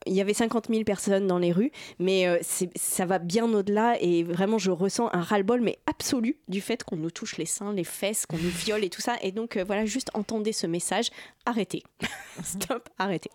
[0.06, 2.40] il y avait 50 000 personnes dans les rues, mais
[2.74, 4.00] ça va bien au-delà.
[4.00, 7.74] Et vraiment, je ressens un ras-le-bol, mais absolu, du fait qu'on nous touche les seins,
[7.74, 9.16] les fesses, qu'on nous viole et tout ça.
[9.20, 11.10] Et donc, voilà, juste entendez ce message.
[11.44, 11.82] Arrêtez.
[12.44, 13.30] Stop, arrêtez.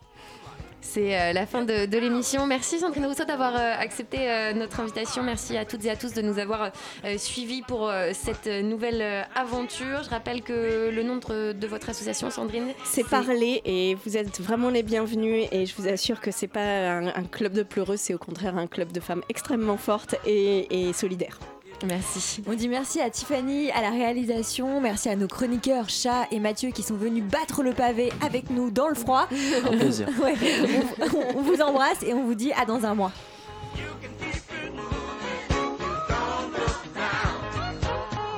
[0.81, 2.47] C'est euh, la fin de, de l'émission.
[2.47, 5.23] Merci Sandrine Rousseau d'avoir euh, accepté euh, notre invitation.
[5.23, 6.71] Merci à toutes et à tous de nous avoir
[7.17, 10.03] suivis pour cette nouvelle aventure.
[10.03, 14.39] Je rappelle que le nom de, de votre association, Sandrine, C'est parler et vous êtes
[14.41, 17.99] vraiment les bienvenus et je vous assure que c'est pas un, un club de pleureuses,
[17.99, 21.39] c'est au contraire un club de femmes extrêmement fortes et, et solidaires.
[21.85, 22.43] Merci.
[22.45, 26.71] On dit merci à Tiffany, à la réalisation, merci à nos chroniqueurs Chat et Mathieu
[26.71, 29.27] qui sont venus battre le pavé avec nous dans le froid.
[29.65, 30.07] Un plaisir.
[30.21, 30.33] Ouais,
[31.13, 33.11] on, on vous embrasse et on vous dit à dans un mois.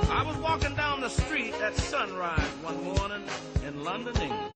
[0.10, 3.24] I was walking down the street at sunrise one morning
[3.66, 4.51] in London, England.